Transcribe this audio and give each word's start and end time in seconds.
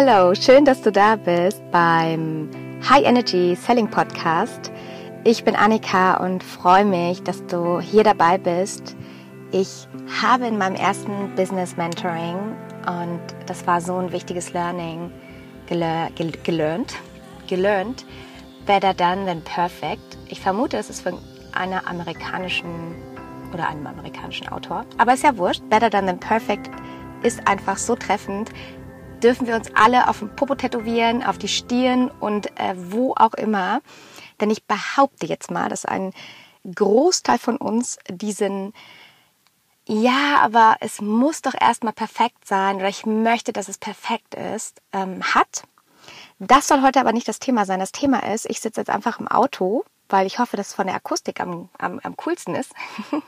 Hallo, 0.00 0.32
schön, 0.32 0.64
dass 0.64 0.80
du 0.80 0.92
da 0.92 1.16
bist 1.16 1.60
beim 1.72 2.48
High 2.88 3.04
Energy 3.04 3.56
Selling 3.56 3.90
Podcast. 3.90 4.70
Ich 5.24 5.42
bin 5.42 5.56
Annika 5.56 6.24
und 6.24 6.44
freue 6.44 6.84
mich, 6.84 7.20
dass 7.24 7.44
du 7.46 7.80
hier 7.80 8.04
dabei 8.04 8.38
bist. 8.38 8.96
Ich 9.50 9.88
habe 10.22 10.46
in 10.46 10.56
meinem 10.56 10.76
ersten 10.76 11.34
Business 11.34 11.76
Mentoring 11.76 12.36
und 12.86 13.20
das 13.46 13.66
war 13.66 13.80
so 13.80 13.96
ein 13.96 14.12
wichtiges 14.12 14.52
Learning 14.52 15.10
geler 15.66 16.10
gel 16.14 16.30
gelernt, 16.44 16.94
gelernt, 17.48 18.06
better 18.66 18.94
done 18.94 19.26
than 19.26 19.42
perfect. 19.42 20.16
Ich 20.28 20.40
vermute, 20.40 20.76
es 20.76 20.90
ist 20.90 21.00
von 21.00 21.18
einer 21.54 21.88
amerikanischen 21.88 22.94
oder 23.52 23.68
einem 23.68 23.88
amerikanischen 23.88 24.46
Autor, 24.46 24.84
aber 24.96 25.14
ist 25.14 25.24
ja 25.24 25.36
wurscht. 25.36 25.68
Better 25.68 25.90
done 25.90 26.06
than 26.06 26.20
perfect 26.20 26.70
ist 27.24 27.48
einfach 27.48 27.76
so 27.76 27.96
treffend. 27.96 28.50
Dürfen 29.22 29.46
wir 29.46 29.56
uns 29.56 29.70
alle 29.74 30.08
auf 30.08 30.20
den 30.20 30.34
Popo 30.34 30.54
tätowieren, 30.54 31.24
auf 31.24 31.38
die 31.38 31.48
Stirn 31.48 32.10
und 32.20 32.46
äh, 32.58 32.74
wo 32.76 33.14
auch 33.16 33.34
immer. 33.34 33.80
Denn 34.40 34.50
ich 34.50 34.64
behaupte 34.64 35.26
jetzt 35.26 35.50
mal, 35.50 35.68
dass 35.68 35.84
ein 35.84 36.12
Großteil 36.74 37.38
von 37.38 37.56
uns 37.56 37.98
diesen 38.08 38.72
ja, 39.90 40.36
aber 40.42 40.76
es 40.80 41.00
muss 41.00 41.40
doch 41.40 41.54
erstmal 41.58 41.94
perfekt 41.94 42.46
sein 42.46 42.76
oder 42.76 42.90
ich 42.90 43.06
möchte, 43.06 43.54
dass 43.54 43.68
es 43.68 43.78
perfekt 43.78 44.34
ist, 44.34 44.82
ähm, 44.92 45.22
hat. 45.22 45.62
Das 46.38 46.68
soll 46.68 46.82
heute 46.82 47.00
aber 47.00 47.14
nicht 47.14 47.26
das 47.26 47.38
Thema 47.38 47.64
sein. 47.64 47.80
Das 47.80 47.90
Thema 47.90 48.22
ist, 48.22 48.44
ich 48.50 48.60
sitze 48.60 48.82
jetzt 48.82 48.90
einfach 48.90 49.18
im 49.18 49.28
Auto, 49.28 49.84
weil 50.10 50.26
ich 50.26 50.38
hoffe, 50.38 50.58
dass 50.58 50.68
es 50.68 50.74
von 50.74 50.86
der 50.86 50.96
Akustik 50.96 51.40
am, 51.40 51.70
am, 51.78 52.00
am 52.02 52.16
coolsten 52.18 52.54
ist. 52.54 52.72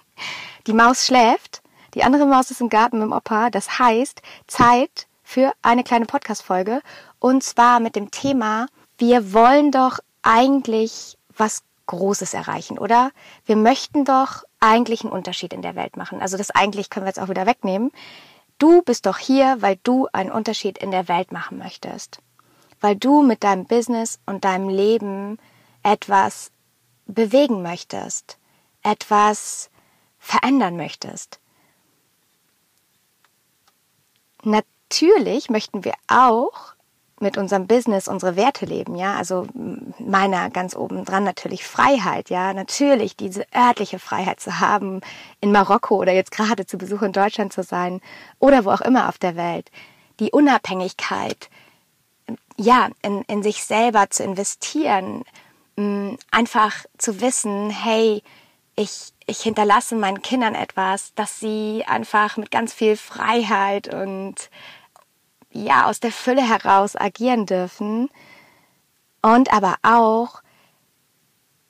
die 0.66 0.74
Maus 0.74 1.06
schläft, 1.06 1.62
die 1.94 2.04
andere 2.04 2.26
Maus 2.26 2.50
ist 2.50 2.60
im 2.60 2.68
Garten 2.68 2.98
mit 2.98 3.06
dem 3.06 3.12
Opa. 3.12 3.48
Das 3.48 3.78
heißt, 3.78 4.20
Zeit 4.46 5.06
für 5.30 5.52
eine 5.62 5.84
kleine 5.84 6.06
Podcast-Folge 6.06 6.82
und 7.20 7.44
zwar 7.44 7.78
mit 7.78 7.94
dem 7.94 8.10
Thema, 8.10 8.66
wir 8.98 9.32
wollen 9.32 9.70
doch 9.70 10.00
eigentlich 10.22 11.16
was 11.36 11.62
Großes 11.86 12.34
erreichen, 12.34 12.78
oder? 12.78 13.12
Wir 13.44 13.54
möchten 13.54 14.04
doch 14.04 14.42
eigentlich 14.58 15.02
einen 15.02 15.12
Unterschied 15.12 15.52
in 15.52 15.62
der 15.62 15.76
Welt 15.76 15.96
machen. 15.96 16.20
Also 16.20 16.36
das 16.36 16.50
eigentlich 16.50 16.90
können 16.90 17.06
wir 17.06 17.10
jetzt 17.10 17.20
auch 17.20 17.28
wieder 17.28 17.46
wegnehmen. 17.46 17.92
Du 18.58 18.82
bist 18.82 19.06
doch 19.06 19.18
hier, 19.18 19.62
weil 19.62 19.78
du 19.84 20.08
einen 20.12 20.32
Unterschied 20.32 20.78
in 20.78 20.90
der 20.90 21.06
Welt 21.06 21.30
machen 21.30 21.58
möchtest. 21.58 22.18
Weil 22.80 22.96
du 22.96 23.22
mit 23.22 23.44
deinem 23.44 23.66
Business 23.66 24.18
und 24.26 24.44
deinem 24.44 24.68
Leben 24.68 25.38
etwas 25.84 26.50
bewegen 27.06 27.62
möchtest, 27.62 28.36
etwas 28.82 29.70
verändern 30.18 30.76
möchtest. 30.76 31.38
Natürlich 34.42 34.79
möchten 35.48 35.84
wir 35.84 35.94
auch 36.08 36.74
mit 37.20 37.36
unserem 37.36 37.66
Business 37.66 38.08
unsere 38.08 38.34
Werte 38.34 38.64
leben, 38.64 38.96
ja, 38.96 39.14
also 39.16 39.46
meiner 39.98 40.48
ganz 40.48 40.74
oben 40.74 41.04
dran 41.04 41.22
natürlich 41.22 41.64
Freiheit, 41.64 42.30
ja, 42.30 42.54
natürlich 42.54 43.14
diese 43.14 43.44
örtliche 43.54 43.98
Freiheit 43.98 44.40
zu 44.40 44.58
haben, 44.58 45.02
in 45.40 45.52
Marokko 45.52 45.96
oder 45.96 46.12
jetzt 46.12 46.30
gerade 46.30 46.64
zu 46.64 46.78
Besuch 46.78 47.02
in 47.02 47.12
Deutschland 47.12 47.52
zu 47.52 47.62
sein 47.62 48.00
oder 48.38 48.64
wo 48.64 48.70
auch 48.70 48.80
immer 48.80 49.08
auf 49.08 49.18
der 49.18 49.36
Welt, 49.36 49.70
die 50.18 50.30
Unabhängigkeit, 50.30 51.50
ja, 52.56 52.88
in, 53.02 53.22
in 53.22 53.42
sich 53.42 53.64
selber 53.64 54.08
zu 54.08 54.24
investieren, 54.24 55.24
einfach 56.30 56.84
zu 56.98 57.20
wissen, 57.20 57.70
hey, 57.70 58.22
ich, 58.76 59.12
ich 59.26 59.40
hinterlasse 59.40 59.94
meinen 59.94 60.22
Kindern 60.22 60.54
etwas, 60.54 61.14
dass 61.14 61.38
sie 61.38 61.84
einfach 61.86 62.36
mit 62.36 62.50
ganz 62.50 62.72
viel 62.72 62.96
Freiheit 62.96 63.92
und 63.92 64.50
ja 65.52 65.86
aus 65.86 66.00
der 66.00 66.12
Fülle 66.12 66.42
heraus 66.42 66.96
agieren 66.96 67.46
dürfen 67.46 68.08
und 69.22 69.52
aber 69.52 69.76
auch, 69.82 70.42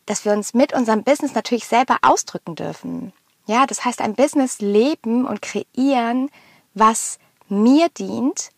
dass 0.06 0.25
wir 0.25 0.33
uns 0.33 0.55
mit 0.55 0.72
unserem 0.72 1.05
Business 1.05 1.34
natürlich 1.34 1.67
selber 1.67 1.98
ausdrücken 2.03 2.55
dürfen. 2.55 3.12
Ja, 3.47 3.66
das 3.66 3.84
heißt 3.84 4.00
ein 4.00 4.15
Business 4.15 4.60
leben 4.60 5.27
und 5.27 5.43
kreieren, 5.43 6.31
was 6.75 7.19
mir 7.49 7.88
dient 7.88 8.50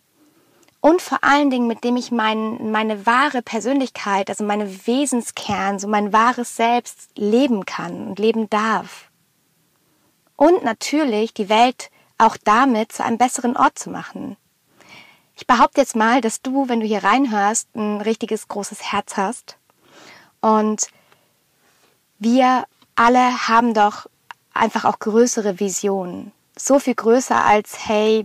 und 0.84 1.00
vor 1.00 1.18
allen 1.22 1.48
Dingen, 1.48 1.68
mit 1.68 1.84
dem 1.84 1.96
ich 1.96 2.10
mein, 2.10 2.72
meine 2.72 3.06
wahre 3.06 3.40
Persönlichkeit, 3.40 4.28
also 4.28 4.42
meine 4.42 4.86
Wesenskern, 4.86 5.78
so 5.78 5.86
mein 5.86 6.12
wahres 6.12 6.56
Selbst 6.56 7.10
leben 7.16 7.64
kann 7.64 8.08
und 8.08 8.18
leben 8.18 8.50
darf. 8.50 9.08
Und 10.34 10.64
natürlich 10.64 11.32
die 11.34 11.48
Welt 11.48 11.90
auch 12.18 12.36
damit 12.36 12.90
zu 12.90 13.04
einem 13.04 13.16
besseren 13.16 13.56
Ort 13.56 13.78
zu 13.78 13.90
machen. 13.90 14.36
Ich 15.42 15.48
behaupte 15.48 15.80
jetzt 15.80 15.96
mal, 15.96 16.20
dass 16.20 16.40
du, 16.40 16.68
wenn 16.68 16.78
du 16.78 16.86
hier 16.86 17.02
reinhörst, 17.02 17.74
ein 17.74 18.00
richtiges 18.00 18.46
großes 18.46 18.92
Herz 18.92 19.16
hast. 19.16 19.58
Und 20.40 20.86
wir 22.20 22.62
alle 22.94 23.48
haben 23.48 23.74
doch 23.74 24.06
einfach 24.54 24.84
auch 24.84 25.00
größere 25.00 25.58
Visionen. 25.58 26.30
So 26.56 26.78
viel 26.78 26.94
größer 26.94 27.44
als, 27.44 27.88
hey, 27.88 28.24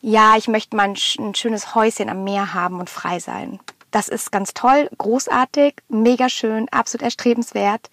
ja, 0.00 0.36
ich 0.36 0.46
möchte 0.46 0.76
mal 0.76 0.84
ein, 0.84 0.96
ein 1.18 1.34
schönes 1.34 1.74
Häuschen 1.74 2.08
am 2.08 2.22
Meer 2.22 2.54
haben 2.54 2.78
und 2.78 2.88
frei 2.88 3.18
sein. 3.18 3.58
Das 3.90 4.08
ist 4.08 4.30
ganz 4.30 4.54
toll, 4.54 4.88
großartig, 4.96 5.74
mega 5.88 6.28
schön, 6.28 6.68
absolut 6.68 7.02
erstrebenswert. 7.02 7.90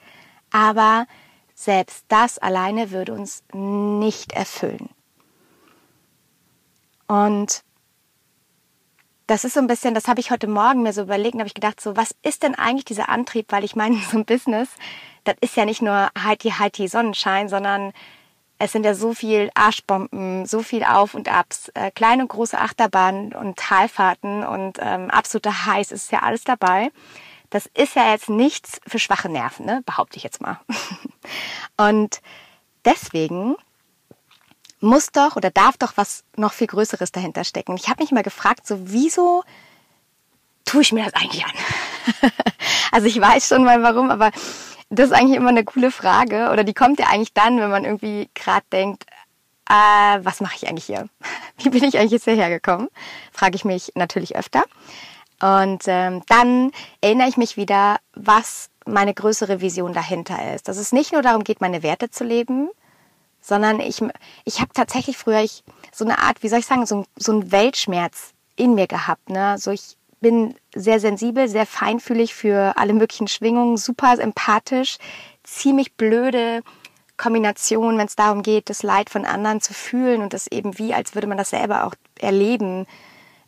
Aber 0.51 1.07
selbst 1.55 2.05
das 2.09 2.37
alleine 2.37 2.91
würde 2.91 3.13
uns 3.13 3.41
nicht 3.53 4.33
erfüllen. 4.33 4.89
Und 7.07 7.64
das 9.27 9.43
ist 9.43 9.53
so 9.53 9.59
ein 9.59 9.67
bisschen, 9.67 9.93
das 9.93 10.07
habe 10.07 10.19
ich 10.19 10.31
heute 10.31 10.47
Morgen 10.47 10.83
mir 10.83 10.93
so 10.93 11.01
überlegt 11.01 11.33
und 11.33 11.39
habe 11.39 11.47
ich 11.47 11.55
gedacht, 11.55 11.81
so, 11.81 11.97
was 11.97 12.15
ist 12.21 12.43
denn 12.43 12.55
eigentlich 12.55 12.85
dieser 12.85 13.09
Antrieb? 13.09 13.51
Weil 13.51 13.63
ich 13.63 13.75
meine, 13.75 13.97
so 14.11 14.17
ein 14.17 14.25
Business, 14.25 14.69
das 15.23 15.35
ist 15.41 15.55
ja 15.55 15.65
nicht 15.65 15.81
nur 15.81 16.09
Heidi 16.21 16.51
Heidi 16.51 16.87
Sonnenschein, 16.87 17.49
sondern 17.49 17.93
es 18.57 18.71
sind 18.71 18.85
ja 18.85 18.93
so 18.93 19.13
viel 19.13 19.49
Arschbomben, 19.53 20.45
so 20.45 20.61
viel 20.61 20.83
Auf 20.83 21.13
und 21.13 21.29
Abs, 21.29 21.69
äh, 21.73 21.91
kleine 21.91 22.23
und 22.23 22.29
große 22.29 22.57
Achterbahnen 22.57 23.33
und 23.33 23.57
Talfahrten 23.57 24.45
und 24.45 24.77
ähm, 24.79 25.11
absoluter 25.11 25.65
Heiß 25.65 25.91
ist 25.91 26.11
ja 26.11 26.19
alles 26.19 26.45
dabei. 26.45 26.91
Das 27.49 27.69
ist 27.73 27.95
ja 27.95 28.11
jetzt 28.11 28.29
nichts 28.29 28.79
für 28.87 28.99
schwache 28.99 29.29
Nerven, 29.29 29.65
ne? 29.65 29.81
behaupte 29.85 30.17
ich 30.17 30.23
jetzt 30.23 30.41
mal. 30.41 30.59
und 31.77 32.21
deswegen 32.85 33.55
muss 34.79 35.11
doch 35.11 35.35
oder 35.35 35.49
darf 35.49 35.77
doch 35.77 35.93
was 35.95 36.23
noch 36.35 36.53
viel 36.53 36.67
Größeres 36.67 37.11
dahinter 37.11 37.43
stecken. 37.43 37.75
Ich 37.75 37.87
habe 37.87 38.03
mich 38.03 38.11
mal 38.11 38.23
gefragt, 38.23 38.67
so 38.67 38.77
wieso 38.81 39.43
tue 40.65 40.81
ich 40.81 40.91
mir 40.91 41.05
das 41.05 41.13
eigentlich 41.13 41.45
an? 41.45 41.51
also 42.91 43.07
ich 43.07 43.19
weiß 43.19 43.47
schon 43.47 43.63
mal 43.63 43.81
warum, 43.81 44.11
aber 44.11 44.31
das 44.89 45.07
ist 45.07 45.13
eigentlich 45.13 45.37
immer 45.37 45.49
eine 45.49 45.63
coole 45.63 45.91
Frage 45.91 46.49
oder 46.51 46.63
die 46.63 46.73
kommt 46.73 46.99
ja 46.99 47.07
eigentlich 47.07 47.33
dann, 47.33 47.59
wenn 47.59 47.69
man 47.69 47.85
irgendwie 47.85 48.29
gerade 48.33 48.65
denkt, 48.71 49.05
äh, 49.69 50.19
was 50.21 50.41
mache 50.41 50.55
ich 50.55 50.67
eigentlich 50.67 50.85
hier? 50.85 51.09
Wie 51.57 51.69
bin 51.69 51.83
ich 51.83 51.97
eigentlich 51.97 52.11
jetzt 52.11 52.25
hierher 52.25 52.49
gekommen? 52.49 52.89
Frage 53.31 53.55
ich 53.55 53.65
mich 53.65 53.91
natürlich 53.95 54.35
öfter. 54.35 54.63
Und 55.41 55.83
ähm, 55.87 56.21
dann 56.27 56.71
erinnere 57.01 57.27
ich 57.27 57.37
mich 57.37 57.57
wieder, 57.57 57.97
was 58.13 58.69
meine 58.85 59.13
größere 59.13 59.61
Vision 59.61 59.93
dahinter 59.93 60.53
ist. 60.53 60.67
Dass 60.67 60.77
es 60.77 60.91
nicht 60.91 61.11
nur 61.11 61.21
darum 61.21 61.43
geht, 61.43 61.61
meine 61.61 61.83
Werte 61.83 62.09
zu 62.09 62.23
leben, 62.23 62.69
sondern 63.45 63.79
ich, 63.79 64.01
ich 64.43 64.59
habe 64.59 64.71
tatsächlich 64.73 65.17
früher 65.17 65.41
ich, 65.41 65.63
so 65.93 66.03
eine 66.03 66.19
Art, 66.19 66.41
wie 66.41 66.49
soll 66.49 66.59
ich 66.59 66.65
sagen, 66.65 66.85
so, 66.85 67.05
so 67.15 67.31
einen 67.31 67.51
Weltschmerz 67.51 68.33
in 68.55 68.73
mir 68.73 68.87
gehabt. 68.87 69.29
Ne? 69.29 69.57
So 69.59 69.71
ich 69.71 69.97
bin 70.19 70.55
sehr 70.73 70.99
sensibel, 70.99 71.47
sehr 71.47 71.67
feinfühlig 71.67 72.33
für 72.33 72.73
alle 72.77 72.93
möglichen 72.93 73.27
Schwingungen, 73.27 73.77
super 73.77 74.17
empathisch, 74.17 74.97
ziemlich 75.43 75.93
blöde 75.93 76.61
Kombination, 77.17 77.97
wenn 77.97 78.07
es 78.07 78.15
darum 78.15 78.41
geht, 78.41 78.69
das 78.69 78.81
Leid 78.81 79.09
von 79.11 79.25
anderen 79.25 79.61
zu 79.61 79.73
fühlen 79.73 80.21
und 80.21 80.33
das 80.33 80.47
eben 80.47 80.79
wie, 80.79 80.93
als 80.93 81.13
würde 81.13 81.27
man 81.27 81.37
das 81.37 81.51
selber 81.51 81.85
auch 81.85 81.93
erleben. 82.19 82.87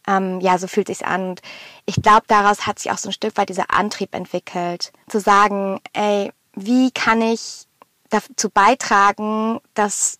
Ähm, 0.07 0.39
ja, 0.39 0.57
so 0.59 0.67
fühlt 0.67 0.87
sich's 0.87 1.01
an. 1.01 1.29
Und 1.29 1.41
ich 1.85 1.95
glaube, 2.01 2.23
daraus 2.27 2.67
hat 2.67 2.79
sich 2.79 2.91
auch 2.91 2.97
so 2.99 3.09
ein 3.09 3.13
Stück 3.13 3.35
weit 3.35 3.49
dieser 3.49 3.71
Antrieb 3.71 4.13
entwickelt, 4.13 4.93
zu 5.09 5.19
sagen, 5.19 5.81
ey, 5.93 6.31
wie 6.53 6.91
kann 6.91 7.21
ich 7.21 7.67
dazu 8.09 8.49
beitragen, 8.49 9.59
dass 9.73 10.19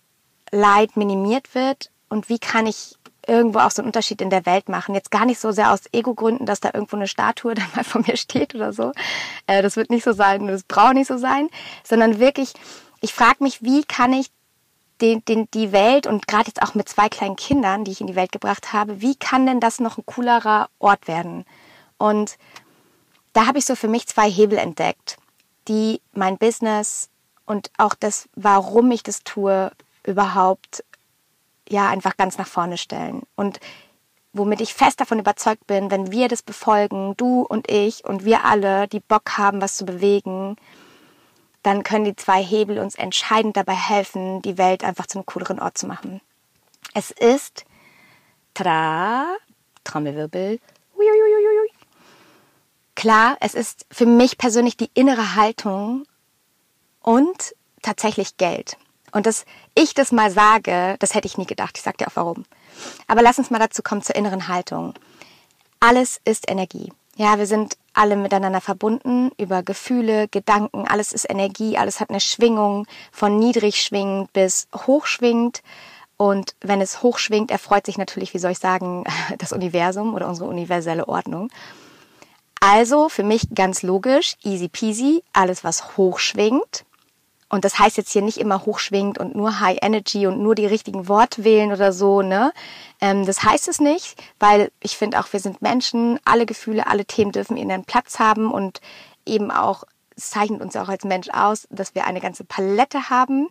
Leid 0.50 0.96
minimiert 0.96 1.54
wird 1.54 1.90
und 2.08 2.28
wie 2.28 2.38
kann 2.38 2.66
ich 2.66 2.96
irgendwo 3.28 3.58
auch 3.58 3.70
so 3.70 3.82
einen 3.82 3.88
Unterschied 3.88 4.22
in 4.22 4.30
der 4.30 4.46
Welt 4.46 4.68
machen. 4.68 4.94
Jetzt 4.94 5.10
gar 5.10 5.26
nicht 5.26 5.38
so 5.38 5.52
sehr 5.52 5.72
aus 5.72 5.82
Ego-Gründen, 5.92 6.46
dass 6.46 6.60
da 6.60 6.70
irgendwo 6.72 6.96
eine 6.96 7.06
Statue 7.06 7.54
dann 7.54 7.66
mal 7.76 7.84
vor 7.84 8.02
mir 8.06 8.16
steht 8.16 8.54
oder 8.54 8.72
so. 8.72 8.92
Äh, 9.46 9.62
das 9.62 9.76
wird 9.76 9.90
nicht 9.90 10.04
so 10.04 10.12
sein, 10.12 10.46
das 10.46 10.62
braucht 10.62 10.94
nicht 10.94 11.08
so 11.08 11.18
sein, 11.18 11.48
sondern 11.84 12.18
wirklich, 12.18 12.54
ich 13.00 13.12
frage 13.12 13.44
mich, 13.44 13.62
wie 13.62 13.84
kann 13.84 14.12
ich 14.12 14.30
den, 15.00 15.24
den, 15.26 15.48
die 15.52 15.70
Welt 15.70 16.06
und 16.06 16.26
gerade 16.26 16.48
jetzt 16.48 16.62
auch 16.62 16.74
mit 16.74 16.88
zwei 16.88 17.08
kleinen 17.08 17.36
Kindern, 17.36 17.84
die 17.84 17.92
ich 17.92 18.00
in 18.00 18.08
die 18.08 18.16
Welt 18.16 18.32
gebracht 18.32 18.72
habe, 18.72 19.00
wie 19.00 19.14
kann 19.14 19.46
denn 19.46 19.60
das 19.60 19.78
noch 19.78 19.98
ein 19.98 20.06
coolerer 20.06 20.70
Ort 20.80 21.06
werden? 21.06 21.44
Und 21.98 22.36
da 23.32 23.46
habe 23.46 23.58
ich 23.58 23.64
so 23.64 23.76
für 23.76 23.86
mich 23.86 24.08
zwei 24.08 24.28
Hebel 24.28 24.58
entdeckt, 24.58 25.18
die 25.68 26.00
mein 26.14 26.38
Business 26.38 27.10
und 27.48 27.70
auch 27.78 27.94
das, 27.94 28.28
warum 28.34 28.90
ich 28.90 29.02
das 29.02 29.24
tue, 29.24 29.72
überhaupt 30.04 30.84
ja 31.66 31.88
einfach 31.88 32.18
ganz 32.18 32.36
nach 32.36 32.46
vorne 32.46 32.76
stellen. 32.76 33.22
Und 33.36 33.58
womit 34.34 34.60
ich 34.60 34.74
fest 34.74 35.00
davon 35.00 35.18
überzeugt 35.18 35.66
bin, 35.66 35.90
wenn 35.90 36.12
wir 36.12 36.28
das 36.28 36.42
befolgen, 36.42 37.14
du 37.16 37.40
und 37.40 37.70
ich 37.70 38.04
und 38.04 38.26
wir 38.26 38.44
alle, 38.44 38.86
die 38.86 39.00
Bock 39.00 39.38
haben, 39.38 39.62
was 39.62 39.76
zu 39.76 39.86
bewegen, 39.86 40.56
dann 41.62 41.84
können 41.84 42.04
die 42.04 42.16
zwei 42.16 42.42
Hebel 42.42 42.78
uns 42.78 42.94
entscheidend 42.94 43.56
dabei 43.56 43.74
helfen, 43.74 44.42
die 44.42 44.58
Welt 44.58 44.84
einfach 44.84 45.06
zu 45.06 45.18
einem 45.18 45.26
cooleren 45.26 45.58
Ort 45.58 45.78
zu 45.78 45.86
machen. 45.86 46.20
Es 46.92 47.10
ist, 47.10 47.64
tada, 48.52 49.26
Trommelwirbel, 49.84 50.60
uiuiuiui. 50.94 51.70
klar, 52.94 53.38
es 53.40 53.54
ist 53.54 53.86
für 53.90 54.06
mich 54.06 54.36
persönlich 54.36 54.76
die 54.76 54.90
innere 54.92 55.34
Haltung 55.34 56.04
und 57.02 57.54
tatsächlich 57.82 58.36
Geld. 58.36 58.76
Und 59.12 59.26
dass 59.26 59.44
ich 59.74 59.94
das 59.94 60.12
mal 60.12 60.30
sage, 60.30 60.96
das 60.98 61.14
hätte 61.14 61.26
ich 61.26 61.38
nie 61.38 61.46
gedacht. 61.46 61.78
Ich 61.78 61.82
sage 61.82 61.96
dir 61.96 62.08
auch 62.08 62.16
warum. 62.16 62.44
Aber 63.06 63.22
lass 63.22 63.38
uns 63.38 63.50
mal 63.50 63.58
dazu 63.58 63.82
kommen 63.82 64.02
zur 64.02 64.16
inneren 64.16 64.48
Haltung. 64.48 64.94
Alles 65.80 66.20
ist 66.24 66.50
Energie. 66.50 66.92
Ja, 67.16 67.38
wir 67.38 67.46
sind 67.46 67.76
alle 67.94 68.16
miteinander 68.16 68.60
verbunden 68.60 69.32
über 69.38 69.62
Gefühle, 69.62 70.28
Gedanken. 70.28 70.86
Alles 70.86 71.12
ist 71.12 71.28
Energie. 71.28 71.76
Alles 71.78 72.00
hat 72.00 72.10
eine 72.10 72.20
Schwingung 72.20 72.86
von 73.10 73.38
niedrig 73.38 73.82
schwingend 73.82 74.32
bis 74.32 74.68
hochschwingend. 74.74 75.62
Und 76.16 76.54
wenn 76.60 76.80
es 76.80 77.02
hochschwingt, 77.02 77.50
erfreut 77.50 77.86
sich 77.86 77.98
natürlich, 77.98 78.34
wie 78.34 78.38
soll 78.38 78.52
ich 78.52 78.58
sagen, 78.58 79.04
das 79.38 79.52
Universum 79.52 80.14
oder 80.14 80.28
unsere 80.28 80.48
universelle 80.48 81.08
Ordnung. 81.08 81.50
Also 82.60 83.08
für 83.08 83.22
mich 83.22 83.48
ganz 83.54 83.82
logisch, 83.82 84.34
easy 84.42 84.68
peasy, 84.68 85.22
alles 85.32 85.62
was 85.62 85.96
hochschwingt, 85.96 86.84
und 87.48 87.64
das 87.64 87.78
heißt 87.78 87.96
jetzt 87.96 88.12
hier 88.12 88.22
nicht 88.22 88.38
immer 88.38 88.66
hochschwingt 88.66 89.18
und 89.18 89.34
nur 89.34 89.60
High 89.60 89.78
Energy 89.80 90.26
und 90.26 90.40
nur 90.40 90.54
die 90.54 90.66
richtigen 90.66 91.08
Worte 91.08 91.44
wählen 91.44 91.72
oder 91.72 91.92
so, 91.92 92.22
ne? 92.22 92.52
Ähm, 93.00 93.24
das 93.24 93.42
heißt 93.42 93.68
es 93.68 93.80
nicht, 93.80 94.22
weil 94.38 94.70
ich 94.80 94.96
finde 94.96 95.18
auch, 95.18 95.32
wir 95.32 95.40
sind 95.40 95.62
Menschen, 95.62 96.20
alle 96.24 96.46
Gefühle, 96.46 96.86
alle 96.86 97.06
Themen 97.06 97.32
dürfen 97.32 97.56
ihren 97.56 97.84
Platz 97.84 98.18
haben 98.18 98.50
und 98.50 98.80
eben 99.24 99.50
auch, 99.50 99.84
es 100.16 100.30
zeichnet 100.30 100.60
uns 100.60 100.76
auch 100.76 100.88
als 100.88 101.04
Mensch 101.04 101.28
aus, 101.30 101.66
dass 101.70 101.94
wir 101.94 102.04
eine 102.04 102.20
ganze 102.20 102.44
Palette 102.44 103.08
haben. 103.08 103.48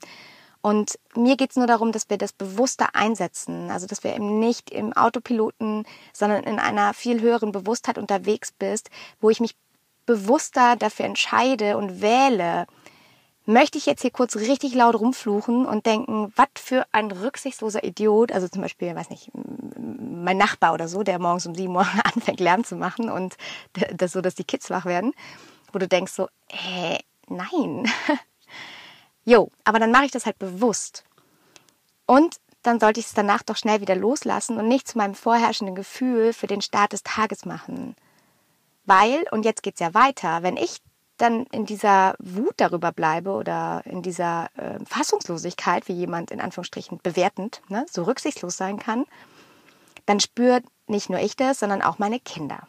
Und 0.61 0.99
mir 1.15 1.37
geht's 1.37 1.55
nur 1.55 1.67
darum, 1.67 1.91
dass 1.91 2.09
wir 2.09 2.17
das 2.17 2.33
bewusster 2.33 2.89
einsetzen. 2.93 3.71
Also 3.71 3.87
dass 3.87 4.03
wir 4.03 4.13
eben 4.13 4.39
nicht 4.39 4.69
im 4.69 4.91
Autopiloten, 4.91 5.85
sondern 6.13 6.43
in 6.43 6.59
einer 6.59 6.93
viel 6.93 7.21
höheren 7.21 7.51
Bewusstheit 7.51 7.97
unterwegs 7.97 8.51
bist, 8.51 8.89
wo 9.21 9.29
ich 9.29 9.39
mich 9.39 9.55
bewusster 10.05 10.75
dafür 10.75 11.05
entscheide 11.05 11.77
und 11.77 12.01
wähle, 12.01 12.65
möchte 13.47 13.77
ich 13.77 13.85
jetzt 13.85 14.01
hier 14.01 14.11
kurz 14.11 14.35
richtig 14.35 14.75
laut 14.75 14.95
rumfluchen 14.95 15.65
und 15.65 15.85
denken, 15.85 16.31
was 16.35 16.49
für 16.55 16.85
ein 16.91 17.09
rücksichtsloser 17.09 17.83
Idiot, 17.83 18.31
also 18.31 18.47
zum 18.49 18.61
Beispiel, 18.61 18.93
weiß 18.93 19.09
nicht, 19.09 19.31
mein 19.33 20.37
Nachbar 20.37 20.73
oder 20.73 20.89
so, 20.89 21.01
der 21.01 21.17
morgens 21.17 21.47
um 21.47 21.55
sieben 21.55 21.75
Uhr 21.75 21.87
anfängt 22.03 22.41
Lärm 22.41 22.65
zu 22.65 22.75
machen 22.75 23.09
und 23.09 23.37
das 23.95 24.11
so, 24.11 24.21
dass 24.21 24.35
die 24.35 24.43
Kids 24.43 24.69
wach 24.69 24.85
werden, 24.85 25.13
wo 25.71 25.79
du 25.79 25.87
denkst 25.87 26.11
so, 26.11 26.27
hä, 26.49 26.99
nein. 27.29 27.89
jo, 29.23 29.49
aber 29.63 29.79
dann 29.79 29.91
mache 29.91 30.05
ich 30.05 30.11
das 30.11 30.25
halt 30.25 30.37
bewusst. 30.39 31.05
Und 32.05 32.35
dann 32.63 32.81
sollte 32.81 32.99
ich 32.99 33.05
es 33.05 33.13
danach 33.13 33.43
doch 33.43 33.55
schnell 33.55 33.79
wieder 33.79 33.95
loslassen 33.95 34.57
und 34.57 34.67
nicht 34.67 34.89
zu 34.89 34.97
meinem 34.97 35.15
vorherrschenden 35.15 35.75
Gefühl 35.75 36.33
für 36.33 36.47
den 36.47 36.61
Start 36.61 36.91
des 36.91 37.03
Tages 37.03 37.45
machen. 37.45 37.95
Weil, 38.83 39.25
und 39.31 39.45
jetzt 39.45 39.63
geht's 39.63 39.79
ja 39.79 39.93
weiter, 39.93 40.43
wenn 40.43 40.57
ich 40.57 40.81
dann 41.17 41.45
in 41.47 41.65
dieser 41.65 42.15
Wut 42.19 42.53
darüber 42.57 42.91
bleibe 42.91 43.31
oder 43.31 43.81
in 43.85 44.01
dieser 44.01 44.49
äh, 44.55 44.79
Fassungslosigkeit, 44.85 45.87
wie 45.87 45.93
jemand 45.93 46.31
in 46.31 46.39
Anführungsstrichen 46.39 46.99
bewertend, 47.01 47.61
ne, 47.69 47.85
so 47.89 48.03
rücksichtslos 48.03 48.57
sein 48.57 48.77
kann, 48.77 49.05
dann 50.05 50.19
spürt 50.19 50.63
nicht 50.87 51.09
nur 51.09 51.19
ich 51.19 51.35
das, 51.35 51.59
sondern 51.59 51.81
auch 51.81 51.99
meine 51.99 52.19
Kinder. 52.19 52.67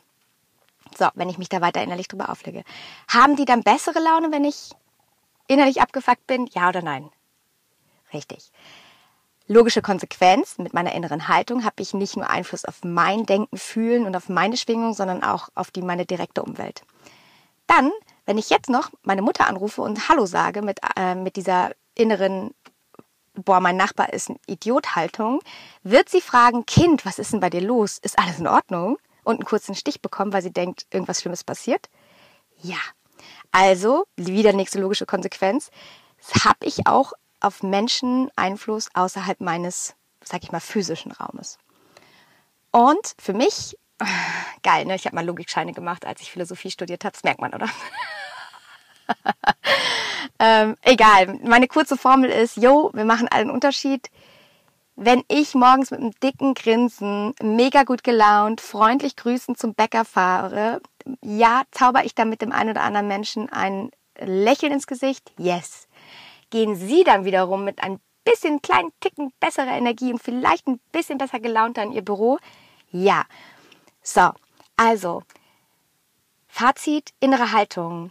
So, 0.96 1.08
wenn 1.14 1.28
ich 1.28 1.38
mich 1.38 1.48
da 1.48 1.60
weiter 1.60 1.82
innerlich 1.82 2.08
drüber 2.08 2.30
auflege. 2.30 2.64
Haben 3.08 3.36
die 3.36 3.44
dann 3.44 3.62
bessere 3.62 4.00
Laune, 4.00 4.32
wenn 4.32 4.44
ich 4.44 4.70
innerlich 5.46 5.80
abgefuckt 5.80 6.26
bin? 6.26 6.46
Ja 6.52 6.68
oder 6.70 6.82
nein? 6.82 7.10
Richtig. 8.12 8.50
Logische 9.46 9.82
Konsequenz, 9.82 10.58
mit 10.58 10.74
meiner 10.74 10.94
inneren 10.94 11.28
Haltung 11.28 11.64
habe 11.64 11.80
ich 11.80 11.94
nicht 11.94 12.16
nur 12.16 12.28
Einfluss 12.28 12.64
auf 12.64 12.84
mein 12.84 13.24
Denken, 13.24 13.56
Fühlen 13.56 14.06
und 14.06 14.14
auf 14.14 14.28
meine 14.28 14.56
Schwingung, 14.56 14.92
sondern 14.92 15.22
auch 15.22 15.48
auf 15.54 15.70
die 15.70 15.82
meine 15.82 16.04
direkte 16.04 16.42
Umwelt. 16.42 16.82
Dann 17.66 17.90
wenn 18.28 18.36
ich 18.36 18.50
jetzt 18.50 18.69
noch 18.69 18.90
meine 19.04 19.22
Mutter 19.22 19.46
anrufe 19.46 19.80
und 19.80 20.10
Hallo 20.10 20.26
sage 20.26 20.60
mit, 20.60 20.80
äh, 20.96 21.14
mit 21.14 21.36
dieser 21.36 21.72
inneren, 21.94 22.54
boah, 23.32 23.58
mein 23.58 23.78
Nachbar 23.78 24.12
ist 24.12 24.28
ein 24.28 24.38
Idiot-Haltung, 24.46 25.40
wird 25.82 26.10
sie 26.10 26.20
fragen, 26.20 26.66
Kind, 26.66 27.06
was 27.06 27.19
ist 27.19 27.32
denn 27.32 27.40
bei 27.40 27.48
dir 27.48 27.62
los? 27.62 27.96
Ist 27.96 28.19
alles 28.19 28.38
in 28.38 28.46
Ordnung? 28.46 28.98
Und 29.25 29.36
einen 29.36 29.46
kurzen 29.46 29.75
Stich 29.75 30.02
bekommen, 30.02 30.34
weil 30.34 30.42
sie 30.42 30.52
denkt, 30.52 30.86
irgendwas 30.90 31.22
Schlimmes 31.22 31.42
passiert? 31.42 31.88
Ja. 32.60 32.76
Also, 33.50 34.04
wieder 34.16 34.52
nächste 34.52 34.78
logische 34.78 35.06
Konsequenz, 35.06 35.70
habe 36.44 36.66
ich 36.66 36.86
auch 36.86 37.14
auf 37.40 37.62
Menschen 37.62 38.31
Einfluss 38.36 38.90
außerhalb 38.92 39.40
meines, 39.40 39.94
sag 40.22 40.42
ich 40.42 40.52
mal, 40.52 40.60
physischen 40.60 41.12
Raumes. 41.12 41.56
Und 42.72 43.14
für 43.19 43.32
mich, 43.32 43.78
geil, 44.62 44.84
ne? 44.84 44.96
Ich 44.96 45.06
habe 45.06 45.16
mal 45.16 45.24
Logikscheine 45.24 45.72
gemacht, 45.72 46.04
als 46.04 46.20
ich 46.20 46.31
Philosophie 46.31 46.70
studiert 46.70 47.06
habe. 47.06 47.14
Das 47.14 47.24
merkt 47.24 47.40
man, 47.40 47.54
oder? 47.54 47.70
ähm, 50.38 50.76
egal. 50.82 51.38
Meine 51.43 51.69
kurze 51.69 51.96
Formel 51.96 52.31
ist, 52.31 52.56
yo, 52.56 52.90
wir 52.94 53.05
machen 53.05 53.28
einen 53.28 53.50
Unterschied. 53.50 54.10
Wenn 54.96 55.22
ich 55.28 55.55
morgens 55.55 55.90
mit 55.90 56.00
einem 56.00 56.12
dicken 56.22 56.55
Grinsen, 56.55 57.34
mega 57.40 57.84
gut 57.84 58.02
gelaunt, 58.02 58.60
freundlich 58.60 59.14
grüßend 59.14 59.56
zum 59.56 59.75
Bäcker 59.75 60.05
fahre, 60.05 60.81
ja, 61.22 61.62
zauber 61.70 62.05
ich 62.05 62.14
dann 62.14 62.28
mit 62.28 62.43
dem 62.43 62.52
einen 62.52 62.70
oder 62.70 62.82
anderen 62.82 63.06
Menschen 63.06 63.49
ein 63.49 63.90
Lächeln 64.19 64.72
ins 64.72 64.87
Gesicht? 64.88 65.32
Yes. 65.38 65.87
Gehen 66.50 66.75
Sie 66.75 67.05
dann 67.05 67.25
wiederum 67.25 67.64
mit 67.64 67.82
ein 67.82 68.00
bisschen 68.25 68.60
kleinen 68.60 68.90
Ticken 69.00 69.32
besserer 69.38 69.76
Energie 69.76 70.12
und 70.12 70.22
vielleicht 70.22 70.66
ein 70.66 70.81
bisschen 70.93 71.19
besser 71.19 71.38
gelaunt 71.40 71.78
in 71.78 71.93
Ihr 71.93 72.02
Büro? 72.02 72.38
Ja. 72.90 73.25
So, 74.02 74.31
also, 74.76 75.22
Fazit, 76.49 77.12
innere 77.20 77.52
Haltung 77.52 78.10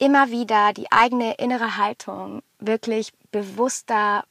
immer 0.00 0.30
wieder 0.30 0.72
die 0.72 0.90
eigene 0.90 1.34
innere 1.34 1.76
Haltung 1.76 2.42
wirklich 2.58 3.12
bewusster, 3.30 4.24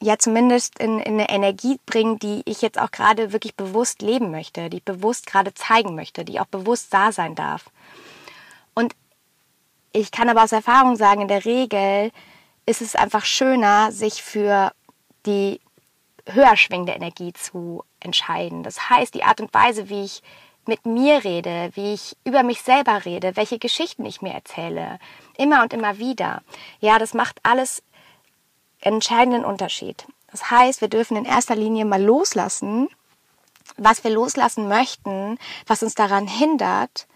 ja 0.00 0.18
zumindest 0.18 0.78
in, 0.78 1.00
in 1.00 1.14
eine 1.14 1.28
Energie 1.28 1.78
bringen, 1.84 2.18
die 2.18 2.42
ich 2.44 2.62
jetzt 2.62 2.80
auch 2.80 2.90
gerade 2.90 3.32
wirklich 3.32 3.56
bewusst 3.56 4.02
leben 4.02 4.30
möchte, 4.30 4.70
die 4.70 4.78
ich 4.78 4.84
bewusst 4.84 5.26
gerade 5.26 5.52
zeigen 5.52 5.94
möchte, 5.94 6.24
die 6.24 6.40
auch 6.40 6.46
bewusst 6.46 6.94
da 6.94 7.12
sein 7.12 7.34
darf. 7.34 7.66
Und 8.74 8.94
ich 9.92 10.12
kann 10.12 10.28
aber 10.28 10.44
aus 10.44 10.52
Erfahrung 10.52 10.96
sagen, 10.96 11.22
in 11.22 11.28
der 11.28 11.44
Regel 11.44 12.12
ist 12.64 12.80
es 12.80 12.94
einfach 12.94 13.24
schöner, 13.24 13.90
sich 13.90 14.22
für 14.22 14.72
die 15.26 15.60
höher 16.28 16.56
schwingende 16.56 16.92
Energie 16.92 17.32
zu 17.32 17.82
entscheiden. 17.98 18.62
Das 18.62 18.90
heißt, 18.90 19.14
die 19.14 19.24
Art 19.24 19.40
und 19.40 19.52
Weise, 19.52 19.88
wie 19.88 20.04
ich 20.04 20.22
mit 20.68 20.86
mir 20.86 21.24
rede, 21.24 21.70
wie 21.74 21.94
ich 21.94 22.16
über 22.24 22.42
mich 22.42 22.62
selber 22.62 23.04
rede, 23.04 23.36
welche 23.36 23.58
Geschichten 23.58 24.04
ich 24.04 24.22
mir 24.22 24.32
erzähle, 24.32 24.98
immer 25.36 25.62
und 25.62 25.72
immer 25.72 25.98
wieder. 25.98 26.42
Ja, 26.80 26.98
das 26.98 27.14
macht 27.14 27.38
alles 27.42 27.82
entscheidenden 28.80 29.44
Unterschied. 29.44 30.06
Das 30.30 30.50
heißt, 30.50 30.80
wir 30.80 30.88
dürfen 30.88 31.16
in 31.16 31.24
erster 31.24 31.56
Linie 31.56 31.84
mal 31.84 32.02
loslassen, 32.02 32.88
was 33.76 34.04
wir 34.04 34.10
loslassen 34.10 34.68
möchten, 34.68 35.38
was 35.66 35.82
uns 35.82 35.94
daran 35.94 36.26
hindert, 36.26 37.06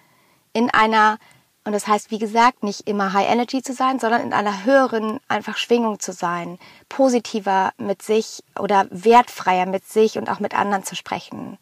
in 0.52 0.70
einer, 0.70 1.18
und 1.64 1.72
das 1.72 1.86
heißt, 1.86 2.10
wie 2.10 2.18
gesagt, 2.18 2.62
nicht 2.62 2.88
immer 2.88 3.12
High 3.12 3.30
Energy 3.30 3.62
zu 3.62 3.72
sein, 3.72 3.98
sondern 3.98 4.22
in 4.22 4.32
einer 4.32 4.64
höheren 4.64 5.20
einfach 5.28 5.56
Schwingung 5.56 6.00
zu 6.00 6.12
sein, 6.12 6.58
positiver 6.88 7.72
mit 7.78 8.02
sich 8.02 8.42
oder 8.58 8.86
wertfreier 8.90 9.66
mit 9.66 9.86
sich 9.86 10.18
und 10.18 10.28
auch 10.28 10.40
mit 10.40 10.54
anderen 10.54 10.84
zu 10.84 10.96
sprechen, 10.96 11.58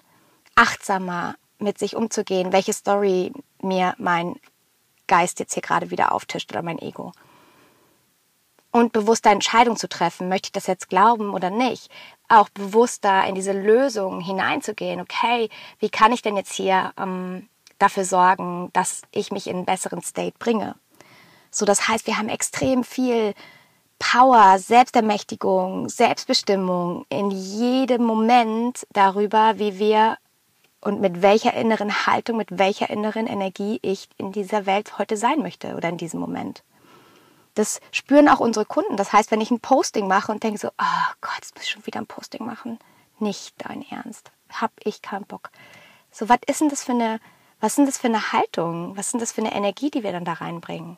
achtsamer, 0.54 1.34
mit 1.58 1.78
sich 1.78 1.96
umzugehen, 1.96 2.52
welche 2.52 2.72
Story 2.72 3.32
mir 3.60 3.94
mein 3.98 4.36
Geist 5.06 5.40
jetzt 5.40 5.54
hier 5.54 5.62
gerade 5.62 5.90
wieder 5.90 6.12
auftischt 6.12 6.50
oder 6.50 6.62
mein 6.62 6.78
Ego. 6.78 7.12
Und 8.70 8.92
bewusster 8.92 9.30
Entscheidung 9.30 9.76
zu 9.76 9.88
treffen, 9.88 10.28
möchte 10.28 10.48
ich 10.48 10.52
das 10.52 10.66
jetzt 10.66 10.88
glauben 10.88 11.30
oder 11.30 11.50
nicht. 11.50 11.90
Auch 12.28 12.50
bewusster 12.50 13.26
in 13.26 13.34
diese 13.34 13.52
Lösung 13.52 14.20
hineinzugehen. 14.20 15.00
Okay, 15.00 15.48
wie 15.78 15.88
kann 15.88 16.12
ich 16.12 16.20
denn 16.20 16.36
jetzt 16.36 16.52
hier 16.52 16.92
ähm, 16.98 17.48
dafür 17.78 18.04
sorgen, 18.04 18.70
dass 18.74 19.02
ich 19.10 19.32
mich 19.32 19.46
in 19.46 19.56
einen 19.56 19.64
besseren 19.64 20.02
State 20.02 20.36
bringe? 20.38 20.76
So, 21.50 21.64
das 21.64 21.88
heißt, 21.88 22.06
wir 22.06 22.18
haben 22.18 22.28
extrem 22.28 22.84
viel 22.84 23.32
Power, 23.98 24.58
Selbstermächtigung, 24.58 25.88
Selbstbestimmung 25.88 27.06
in 27.08 27.30
jedem 27.30 28.04
Moment 28.04 28.86
darüber, 28.92 29.58
wie 29.58 29.78
wir 29.78 30.18
und 30.80 31.00
mit 31.00 31.22
welcher 31.22 31.54
inneren 31.54 32.06
Haltung, 32.06 32.36
mit 32.36 32.58
welcher 32.58 32.90
inneren 32.90 33.26
Energie 33.26 33.78
ich 33.82 34.08
in 34.16 34.32
dieser 34.32 34.66
Welt 34.66 34.98
heute 34.98 35.16
sein 35.16 35.40
möchte 35.40 35.74
oder 35.74 35.88
in 35.88 35.96
diesem 35.96 36.20
Moment. 36.20 36.62
Das 37.54 37.80
spüren 37.90 38.28
auch 38.28 38.40
unsere 38.40 38.64
Kunden. 38.64 38.96
Das 38.96 39.12
heißt, 39.12 39.30
wenn 39.30 39.40
ich 39.40 39.50
ein 39.50 39.60
Posting 39.60 40.06
mache 40.06 40.30
und 40.30 40.44
denke 40.44 40.58
so, 40.58 40.68
oh 40.68 41.12
Gott, 41.20 41.34
jetzt 41.38 41.54
muss 41.56 41.64
ich 41.64 41.70
schon 41.70 41.86
wieder 41.86 42.00
ein 42.00 42.06
Posting 42.06 42.46
machen. 42.46 42.78
Nicht 43.18 43.54
dein 43.58 43.84
Ernst. 43.90 44.30
hab 44.52 44.70
ich 44.84 45.02
keinen 45.02 45.24
Bock. 45.24 45.50
So, 46.12 46.28
was 46.28 46.38
ist 46.46 46.60
denn 46.60 46.68
das 46.68 46.84
für 46.84 46.92
eine, 46.92 47.20
was 47.60 47.74
sind 47.74 47.88
das 47.88 47.98
für 47.98 48.06
eine 48.06 48.32
Haltung? 48.32 48.96
Was 48.96 49.10
sind 49.10 49.20
das 49.20 49.32
für 49.32 49.40
eine 49.40 49.54
Energie, 49.54 49.90
die 49.90 50.04
wir 50.04 50.12
dann 50.12 50.24
da 50.24 50.34
reinbringen? 50.34 50.96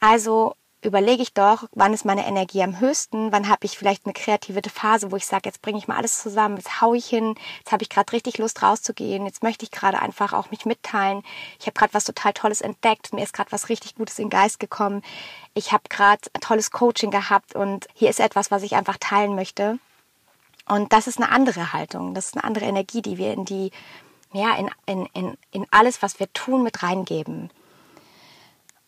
Also 0.00 0.54
überlege 0.82 1.22
ich 1.22 1.34
doch, 1.34 1.64
wann 1.72 1.92
ist 1.92 2.04
meine 2.04 2.26
Energie 2.26 2.62
am 2.62 2.80
höchsten, 2.80 3.32
wann 3.32 3.48
habe 3.48 3.66
ich 3.66 3.76
vielleicht 3.76 4.06
eine 4.06 4.14
kreative 4.14 4.62
Phase, 4.68 5.12
wo 5.12 5.16
ich 5.16 5.26
sage, 5.26 5.42
jetzt 5.44 5.60
bringe 5.62 5.78
ich 5.78 5.88
mal 5.88 5.96
alles 5.96 6.22
zusammen, 6.22 6.56
jetzt 6.56 6.80
hau 6.80 6.94
ich 6.94 7.06
hin, 7.06 7.34
jetzt 7.58 7.72
habe 7.72 7.82
ich 7.82 7.90
gerade 7.90 8.12
richtig 8.12 8.38
Lust 8.38 8.62
rauszugehen, 8.62 9.26
jetzt 9.26 9.42
möchte 9.42 9.64
ich 9.64 9.70
gerade 9.70 10.00
einfach 10.00 10.32
auch 10.32 10.50
mich 10.50 10.64
mitteilen. 10.64 11.22
Ich 11.58 11.66
habe 11.66 11.74
gerade 11.74 11.92
was 11.92 12.04
total 12.04 12.32
Tolles 12.32 12.60
entdeckt, 12.60 13.12
mir 13.12 13.22
ist 13.22 13.34
gerade 13.34 13.52
was 13.52 13.68
richtig 13.68 13.94
Gutes 13.94 14.18
in 14.18 14.26
den 14.26 14.30
Geist 14.30 14.58
gekommen. 14.58 15.02
Ich 15.54 15.72
habe 15.72 15.84
gerade 15.88 16.22
ein 16.32 16.40
tolles 16.40 16.70
Coaching 16.70 17.10
gehabt 17.10 17.54
und 17.54 17.86
hier 17.94 18.08
ist 18.08 18.20
etwas, 18.20 18.50
was 18.50 18.62
ich 18.62 18.74
einfach 18.74 18.96
teilen 18.98 19.34
möchte. 19.34 19.78
Und 20.66 20.92
das 20.92 21.06
ist 21.06 21.18
eine 21.18 21.30
andere 21.30 21.72
Haltung, 21.72 22.14
das 22.14 22.26
ist 22.26 22.36
eine 22.36 22.44
andere 22.44 22.64
Energie, 22.64 23.02
die 23.02 23.18
wir 23.18 23.32
in 23.32 23.44
die, 23.44 23.70
ja, 24.32 24.56
in, 24.56 24.70
in, 24.86 25.06
in, 25.12 25.36
in 25.50 25.66
alles, 25.70 26.00
was 26.00 26.20
wir 26.20 26.32
tun, 26.32 26.62
mit 26.62 26.82
reingeben. 26.82 27.50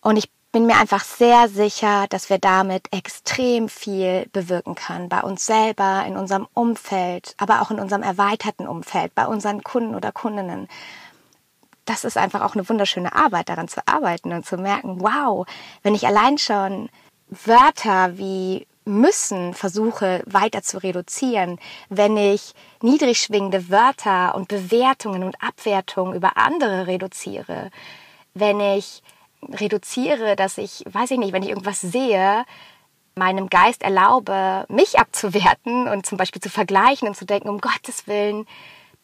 Und 0.01 0.17
ich 0.17 0.31
bin 0.53 0.67
mir 0.67 0.77
einfach 0.77 1.03
sehr 1.03 1.49
sicher, 1.49 2.07
dass 2.11 2.29
wir 2.29 2.39
damit 2.39 2.93
extrem 2.93 3.71
viel 3.71 4.27
bewirken 4.33 4.75
können. 4.75 5.09
Bei 5.09 5.23
uns 5.23 5.47
selber, 5.47 6.05
in 6.07 6.17
unserem 6.17 6.47
Umfeld, 6.53 7.35
aber 7.39 7.63
auch 7.63 7.71
in 7.71 7.81
unserem 7.81 8.03
erweiterten 8.03 8.69
Umfeld, 8.69 9.15
bei 9.15 9.27
unseren 9.27 9.65
Kunden 9.65 9.95
oder 9.95 10.13
Kundinnen. 10.13 10.69
Das 11.87 12.05
ist 12.05 12.19
einfach 12.19 12.43
auch 12.43 12.55
eine 12.55 12.69
wunderschöne 12.69 13.15
Arbeit, 13.15 13.49
daran 13.49 13.67
zu 13.67 13.81
arbeiten 13.87 14.33
und 14.33 14.45
zu 14.45 14.59
merken, 14.59 15.01
wow, 15.01 15.47
wenn 15.83 15.95
ich 15.95 16.07
allein 16.07 16.37
schon 16.37 16.91
Wörter 17.29 18.19
wie 18.19 18.67
müssen 18.85 19.55
versuche 19.55 20.23
weiter 20.27 20.63
zu 20.63 20.83
reduzieren, 20.83 21.59
wenn 21.89 22.17
ich 22.17 22.53
niedrig 22.83 23.21
schwingende 23.21 23.71
Wörter 23.71 24.35
und 24.35 24.49
Bewertungen 24.49 25.23
und 25.23 25.37
Abwertungen 25.41 26.15
über 26.15 26.37
andere 26.37 26.87
reduziere, 26.89 27.71
wenn 28.35 28.61
ich 28.61 29.03
reduziere, 29.51 30.37
dass 30.37 30.59
ich, 30.59 30.85
weiß 30.91 31.11
ich 31.13 31.19
nicht, 31.19 31.33
wenn 31.33 31.43
ich 31.43 31.49
irgendwas 31.51 31.81
sehe, 31.81 32.45
meinem 33.15 33.51
Geist 33.51 33.83
erlaube, 33.83 34.65
mich 34.69 34.99
abzuwerten 34.99 35.89
und 35.89 36.07
zum 36.07 36.19
Beispiel 36.19 36.41
zu 36.41 36.51
vergleichen 36.51 37.09
und 37.09 37.17
zu 37.17 37.25
denken, 37.25 37.49
um 37.49 37.61
Gottes 37.61 38.07
Willen, 38.07 38.47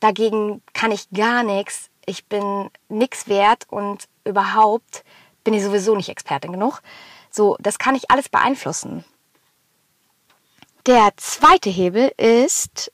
dagegen 0.00 0.62
kann 0.72 0.92
ich 0.92 1.10
gar 1.10 1.42
nichts, 1.42 1.90
ich 2.06 2.26
bin 2.26 2.70
nichts 2.88 3.28
wert 3.28 3.66
und 3.68 4.08
überhaupt 4.24 5.04
bin 5.44 5.54
ich 5.54 5.62
sowieso 5.62 5.94
nicht 5.94 6.08
Expertin 6.08 6.52
genug. 6.52 6.80
So, 7.30 7.56
das 7.60 7.78
kann 7.78 7.94
ich 7.94 8.10
alles 8.10 8.28
beeinflussen. 8.28 9.04
Der 10.86 11.10
zweite 11.16 11.68
Hebel 11.68 12.12
ist 12.16 12.90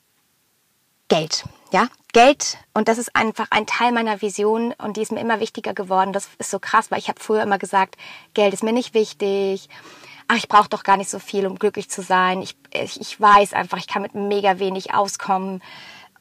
Geld. 1.07 1.45
Ja, 1.71 1.87
Geld, 2.15 2.57
und 2.73 2.87
das 2.87 2.97
ist 2.97 3.13
einfach 3.13 3.47
ein 3.49 3.65
Teil 3.65 3.91
meiner 3.91 4.21
Vision 4.21 4.73
und 4.77 4.95
die 4.95 5.01
ist 5.01 5.11
mir 5.11 5.19
immer 5.19 5.41
wichtiger 5.41 5.73
geworden. 5.73 6.13
Das 6.13 6.29
ist 6.37 6.49
so 6.49 6.59
krass, 6.59 6.89
weil 6.89 6.99
ich 6.99 7.09
habe 7.09 7.19
früher 7.19 7.43
immer 7.43 7.57
gesagt, 7.57 7.97
Geld 8.33 8.53
ist 8.53 8.63
mir 8.63 8.71
nicht 8.71 8.93
wichtig. 8.93 9.67
Ach, 10.29 10.37
ich 10.37 10.47
brauche 10.47 10.69
doch 10.69 10.83
gar 10.83 10.95
nicht 10.95 11.09
so 11.09 11.19
viel, 11.19 11.45
um 11.45 11.59
glücklich 11.59 11.89
zu 11.89 12.01
sein. 12.01 12.41
Ich, 12.41 12.55
ich, 12.71 13.01
ich 13.01 13.19
weiß 13.19 13.51
einfach, 13.51 13.79
ich 13.79 13.87
kann 13.87 14.01
mit 14.01 14.15
mega 14.15 14.59
wenig 14.59 14.93
auskommen. 14.93 15.61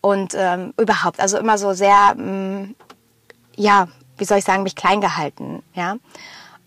Und 0.01 0.35
ähm, 0.37 0.75
überhaupt, 0.79 1.21
also 1.21 1.39
immer 1.39 1.59
so 1.59 1.75
sehr, 1.75 2.17
ähm, 2.19 2.75
ja, 3.55 3.87
wie 4.19 4.25
soll 4.25 4.39
ich 4.39 4.45
sagen, 4.45 4.65
mich 4.65 4.75
klein 4.75 5.01
gehalten. 5.01 5.63
Ja. 5.75 5.99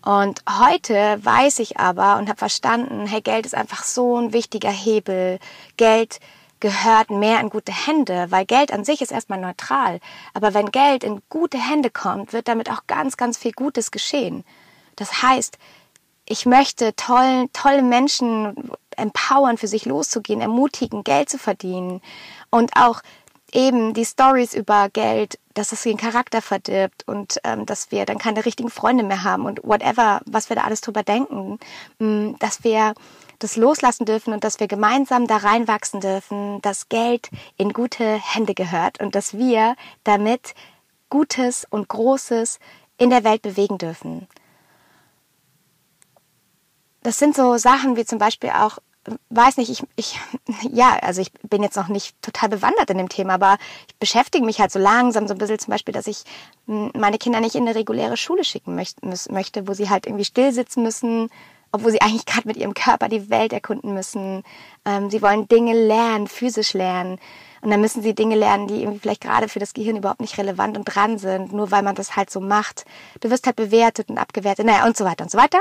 Und 0.02 0.42
heute 0.48 1.22
weiß 1.22 1.58
ich 1.58 1.78
aber 1.78 2.16
und 2.16 2.30
habe 2.30 2.38
verstanden, 2.38 3.06
hey, 3.06 3.20
Geld 3.20 3.44
ist 3.44 3.54
einfach 3.54 3.84
so 3.84 4.16
ein 4.16 4.32
wichtiger 4.32 4.70
Hebel. 4.70 5.38
Geld 5.76 6.18
gehört 6.60 7.10
mehr 7.10 7.40
in 7.40 7.50
gute 7.50 7.72
Hände, 7.72 8.26
weil 8.30 8.44
Geld 8.44 8.72
an 8.72 8.84
sich 8.84 9.00
ist 9.00 9.12
erstmal 9.12 9.40
neutral. 9.40 10.00
Aber 10.34 10.54
wenn 10.54 10.70
Geld 10.70 11.04
in 11.04 11.22
gute 11.28 11.58
Hände 11.58 11.90
kommt, 11.90 12.32
wird 12.32 12.48
damit 12.48 12.70
auch 12.70 12.86
ganz, 12.86 13.16
ganz 13.16 13.38
viel 13.38 13.52
Gutes 13.52 13.90
geschehen. 13.90 14.44
Das 14.96 15.22
heißt, 15.22 15.58
ich 16.26 16.44
möchte 16.44 16.94
toll, 16.94 17.48
tolle 17.52 17.82
Menschen 17.82 18.70
empowern, 18.96 19.56
für 19.56 19.68
sich 19.68 19.86
loszugehen, 19.86 20.40
ermutigen, 20.40 21.04
Geld 21.04 21.30
zu 21.30 21.38
verdienen 21.38 22.02
und 22.50 22.72
auch 22.76 23.00
eben 23.52 23.94
die 23.94 24.04
Stories 24.04 24.54
über 24.54 24.88
Geld, 24.90 25.38
dass 25.54 25.72
es 25.72 25.82
den 25.82 25.96
Charakter 25.96 26.42
verdirbt 26.42 27.06
und 27.06 27.38
ähm, 27.44 27.64
dass 27.64 27.90
wir 27.90 28.04
dann 28.04 28.18
keine 28.18 28.44
richtigen 28.44 28.70
Freunde 28.70 29.04
mehr 29.04 29.24
haben 29.24 29.46
und 29.46 29.60
whatever, 29.64 30.20
was 30.26 30.50
wir 30.50 30.56
da 30.56 30.64
alles 30.64 30.82
drüber 30.82 31.02
denken, 31.02 31.58
mm, 31.98 32.34
dass 32.38 32.62
wir 32.62 32.94
das 33.38 33.56
loslassen 33.56 34.04
dürfen 34.04 34.32
und 34.32 34.44
dass 34.44 34.60
wir 34.60 34.66
gemeinsam 34.66 35.26
da 35.26 35.36
reinwachsen 35.36 36.00
dürfen, 36.00 36.60
dass 36.62 36.88
Geld 36.88 37.30
in 37.56 37.72
gute 37.72 38.04
Hände 38.04 38.54
gehört 38.54 39.00
und 39.00 39.14
dass 39.14 39.36
wir 39.36 39.76
damit 40.04 40.54
Gutes 41.10 41.66
und 41.70 41.88
Großes 41.88 42.58
in 42.98 43.10
der 43.10 43.24
Welt 43.24 43.42
bewegen 43.42 43.78
dürfen. 43.78 44.26
Das 47.02 47.18
sind 47.18 47.36
so 47.36 47.56
Sachen 47.56 47.96
wie 47.96 48.04
zum 48.04 48.18
Beispiel 48.18 48.50
auch, 48.50 48.78
weiß 49.30 49.56
nicht, 49.56 49.70
ich, 49.70 49.82
ich, 49.96 50.18
ja, 50.70 50.98
also 51.00 51.22
ich 51.22 51.32
bin 51.44 51.62
jetzt 51.62 51.76
noch 51.76 51.88
nicht 51.88 52.20
total 52.20 52.48
bewandert 52.48 52.90
in 52.90 52.98
dem 52.98 53.08
Thema, 53.08 53.34
aber 53.34 53.56
ich 53.86 53.96
beschäftige 53.96 54.44
mich 54.44 54.60
halt 54.60 54.72
so 54.72 54.80
langsam 54.80 55.28
so 55.28 55.34
ein 55.34 55.38
bisschen 55.38 55.60
zum 55.60 55.70
Beispiel, 55.70 55.94
dass 55.94 56.08
ich 56.08 56.24
meine 56.66 57.18
Kinder 57.18 57.40
nicht 57.40 57.54
in 57.54 57.66
eine 57.66 57.76
reguläre 57.76 58.16
Schule 58.16 58.44
schicken 58.44 58.74
möchte, 58.74 59.68
wo 59.68 59.72
sie 59.72 59.88
halt 59.88 60.06
irgendwie 60.06 60.24
still 60.24 60.52
sitzen 60.52 60.82
müssen, 60.82 61.30
obwohl 61.72 61.92
sie 61.92 62.00
eigentlich 62.00 62.26
gerade 62.26 62.48
mit 62.48 62.56
ihrem 62.56 62.74
Körper 62.74 63.08
die 63.08 63.30
Welt 63.30 63.52
erkunden 63.52 63.94
müssen. 63.94 64.42
Ähm, 64.84 65.10
sie 65.10 65.22
wollen 65.22 65.48
Dinge 65.48 65.74
lernen, 65.74 66.26
physisch 66.26 66.74
lernen. 66.74 67.18
Und 67.60 67.70
dann 67.70 67.80
müssen 67.80 68.02
sie 68.02 68.14
Dinge 68.14 68.36
lernen, 68.36 68.68
die 68.68 68.82
irgendwie 68.82 69.00
vielleicht 69.00 69.22
gerade 69.22 69.48
für 69.48 69.58
das 69.58 69.74
Gehirn 69.74 69.96
überhaupt 69.96 70.20
nicht 70.20 70.38
relevant 70.38 70.78
und 70.78 70.84
dran 70.84 71.18
sind, 71.18 71.52
nur 71.52 71.70
weil 71.70 71.82
man 71.82 71.94
das 71.94 72.16
halt 72.16 72.30
so 72.30 72.40
macht. 72.40 72.84
Du 73.20 73.30
wirst 73.30 73.46
halt 73.46 73.56
bewertet 73.56 74.10
und 74.10 74.18
abgewertet, 74.18 74.64
naja, 74.66 74.86
und 74.86 74.96
so 74.96 75.04
weiter 75.04 75.24
und 75.24 75.30
so 75.30 75.38
weiter. 75.38 75.60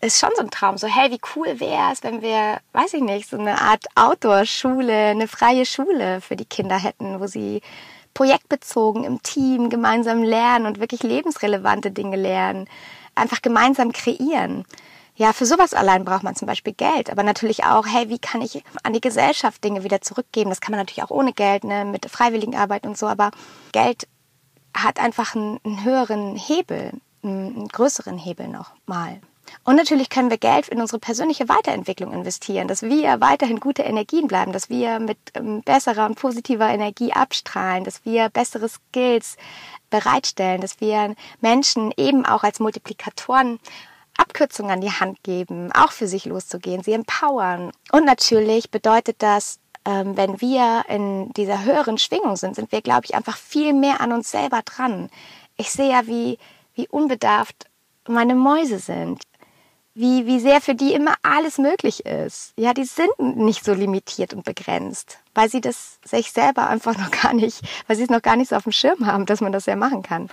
Ist 0.00 0.20
schon 0.20 0.30
so 0.36 0.42
ein 0.42 0.50
Traum, 0.50 0.78
so, 0.78 0.86
hey, 0.86 1.10
wie 1.10 1.20
cool 1.34 1.58
wäre 1.58 1.92
es, 1.92 2.04
wenn 2.04 2.22
wir, 2.22 2.60
weiß 2.72 2.94
ich 2.94 3.00
nicht, 3.00 3.28
so 3.28 3.36
eine 3.36 3.60
Art 3.60 3.84
Outdoor-Schule, 3.96 4.92
eine 4.92 5.26
freie 5.26 5.66
Schule 5.66 6.20
für 6.20 6.36
die 6.36 6.44
Kinder 6.44 6.78
hätten, 6.78 7.18
wo 7.18 7.26
sie 7.26 7.62
projektbezogen 8.14 9.02
im 9.02 9.22
Team 9.22 9.70
gemeinsam 9.70 10.22
lernen 10.22 10.66
und 10.66 10.78
wirklich 10.78 11.02
lebensrelevante 11.02 11.90
Dinge 11.90 12.16
lernen, 12.16 12.68
einfach 13.16 13.42
gemeinsam 13.42 13.92
kreieren. 13.92 14.64
Ja, 15.18 15.32
für 15.32 15.46
sowas 15.46 15.74
allein 15.74 16.04
braucht 16.04 16.22
man 16.22 16.36
zum 16.36 16.46
Beispiel 16.46 16.72
Geld, 16.72 17.10
aber 17.10 17.24
natürlich 17.24 17.64
auch, 17.64 17.84
hey, 17.86 18.08
wie 18.08 18.20
kann 18.20 18.40
ich 18.40 18.62
an 18.84 18.92
die 18.92 19.00
Gesellschaft 19.00 19.64
Dinge 19.64 19.82
wieder 19.82 20.00
zurückgeben? 20.00 20.48
Das 20.48 20.60
kann 20.60 20.70
man 20.70 20.78
natürlich 20.78 21.02
auch 21.02 21.10
ohne 21.10 21.32
Geld, 21.32 21.64
ne, 21.64 21.84
mit 21.84 22.08
Freiwilligenarbeit 22.08 22.86
und 22.86 22.96
so, 22.96 23.08
aber 23.08 23.32
Geld 23.72 24.06
hat 24.76 25.00
einfach 25.00 25.34
einen, 25.34 25.58
einen 25.64 25.82
höheren 25.84 26.36
Hebel, 26.36 26.92
einen 27.24 27.66
größeren 27.66 28.16
Hebel 28.16 28.46
nochmal. 28.46 29.20
Und 29.64 29.74
natürlich 29.74 30.08
können 30.08 30.30
wir 30.30 30.38
Geld 30.38 30.68
in 30.68 30.80
unsere 30.80 31.00
persönliche 31.00 31.48
Weiterentwicklung 31.48 32.12
investieren, 32.12 32.68
dass 32.68 32.82
wir 32.82 33.20
weiterhin 33.20 33.58
gute 33.58 33.82
Energien 33.82 34.28
bleiben, 34.28 34.52
dass 34.52 34.70
wir 34.70 35.00
mit 35.00 35.18
ähm, 35.34 35.62
besserer 35.62 36.06
und 36.06 36.14
positiver 36.14 36.68
Energie 36.68 37.12
abstrahlen, 37.12 37.82
dass 37.82 38.04
wir 38.04 38.28
bessere 38.28 38.68
Skills 38.68 39.36
bereitstellen, 39.90 40.60
dass 40.60 40.80
wir 40.80 41.16
Menschen 41.40 41.92
eben 41.96 42.24
auch 42.24 42.44
als 42.44 42.60
Multiplikatoren 42.60 43.58
Abkürzungen 44.18 44.72
an 44.72 44.80
die 44.80 44.90
Hand 44.90 45.22
geben, 45.22 45.72
auch 45.72 45.92
für 45.92 46.06
sich 46.06 46.26
loszugehen, 46.26 46.82
sie 46.82 46.92
empowern. 46.92 47.72
Und 47.92 48.04
natürlich 48.04 48.70
bedeutet 48.70 49.16
das, 49.22 49.58
ähm, 49.84 50.16
wenn 50.16 50.40
wir 50.40 50.84
in 50.88 51.32
dieser 51.32 51.64
höheren 51.64 51.96
Schwingung 51.96 52.36
sind, 52.36 52.56
sind 52.56 52.70
wir, 52.72 52.82
glaube 52.82 53.06
ich, 53.06 53.14
einfach 53.14 53.36
viel 53.36 53.72
mehr 53.72 54.00
an 54.00 54.12
uns 54.12 54.30
selber 54.30 54.60
dran. 54.64 55.08
Ich 55.56 55.70
sehe 55.70 55.90
ja, 55.90 56.06
wie, 56.06 56.38
wie 56.74 56.88
unbedarft 56.88 57.66
meine 58.06 58.34
Mäuse 58.34 58.78
sind. 58.78 59.22
Wie, 59.94 60.26
wie 60.26 60.38
sehr 60.38 60.60
für 60.60 60.76
die 60.76 60.94
immer 60.94 61.14
alles 61.22 61.58
möglich 61.58 62.06
ist. 62.06 62.52
Ja, 62.56 62.72
die 62.72 62.84
sind 62.84 63.18
nicht 63.18 63.64
so 63.64 63.74
limitiert 63.74 64.32
und 64.32 64.44
begrenzt, 64.44 65.18
weil 65.34 65.50
sie 65.50 65.60
das 65.60 65.98
sich 66.04 66.30
selber 66.30 66.68
einfach 66.68 66.96
noch 66.96 67.10
gar 67.10 67.32
nicht, 67.32 67.62
weil 67.88 67.96
sie 67.96 68.04
es 68.04 68.10
noch 68.10 68.22
gar 68.22 68.36
nicht 68.36 68.50
so 68.50 68.56
auf 68.56 68.62
dem 68.62 68.70
Schirm 68.70 69.06
haben, 69.06 69.26
dass 69.26 69.40
man 69.40 69.50
das 69.50 69.66
ja 69.66 69.74
machen 69.74 70.02
kann. 70.02 70.28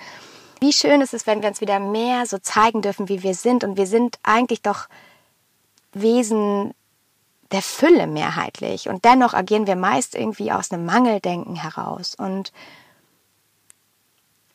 Wie 0.65 0.73
schön 0.73 1.01
ist 1.01 1.13
es, 1.13 1.27
wenn 1.27 1.43
wir 1.43 1.49
uns 1.49 1.61
wieder 1.61 1.79
mehr 1.79 2.25
so 2.25 2.39
zeigen 2.39 2.81
dürfen, 2.81 3.07
wie 3.07 3.21
wir 3.21 3.35
sind. 3.35 3.63
Und 3.63 3.77
wir 3.77 3.85
sind 3.85 4.17
eigentlich 4.23 4.63
doch 4.63 4.87
Wesen 5.93 6.73
der 7.51 7.61
Fülle 7.61 8.07
mehrheitlich. 8.07 8.89
Und 8.89 9.05
dennoch 9.05 9.35
agieren 9.35 9.67
wir 9.67 9.75
meist 9.75 10.15
irgendwie 10.15 10.51
aus 10.51 10.71
einem 10.71 10.87
Mangeldenken 10.87 11.55
heraus. 11.55 12.15
Und 12.15 12.51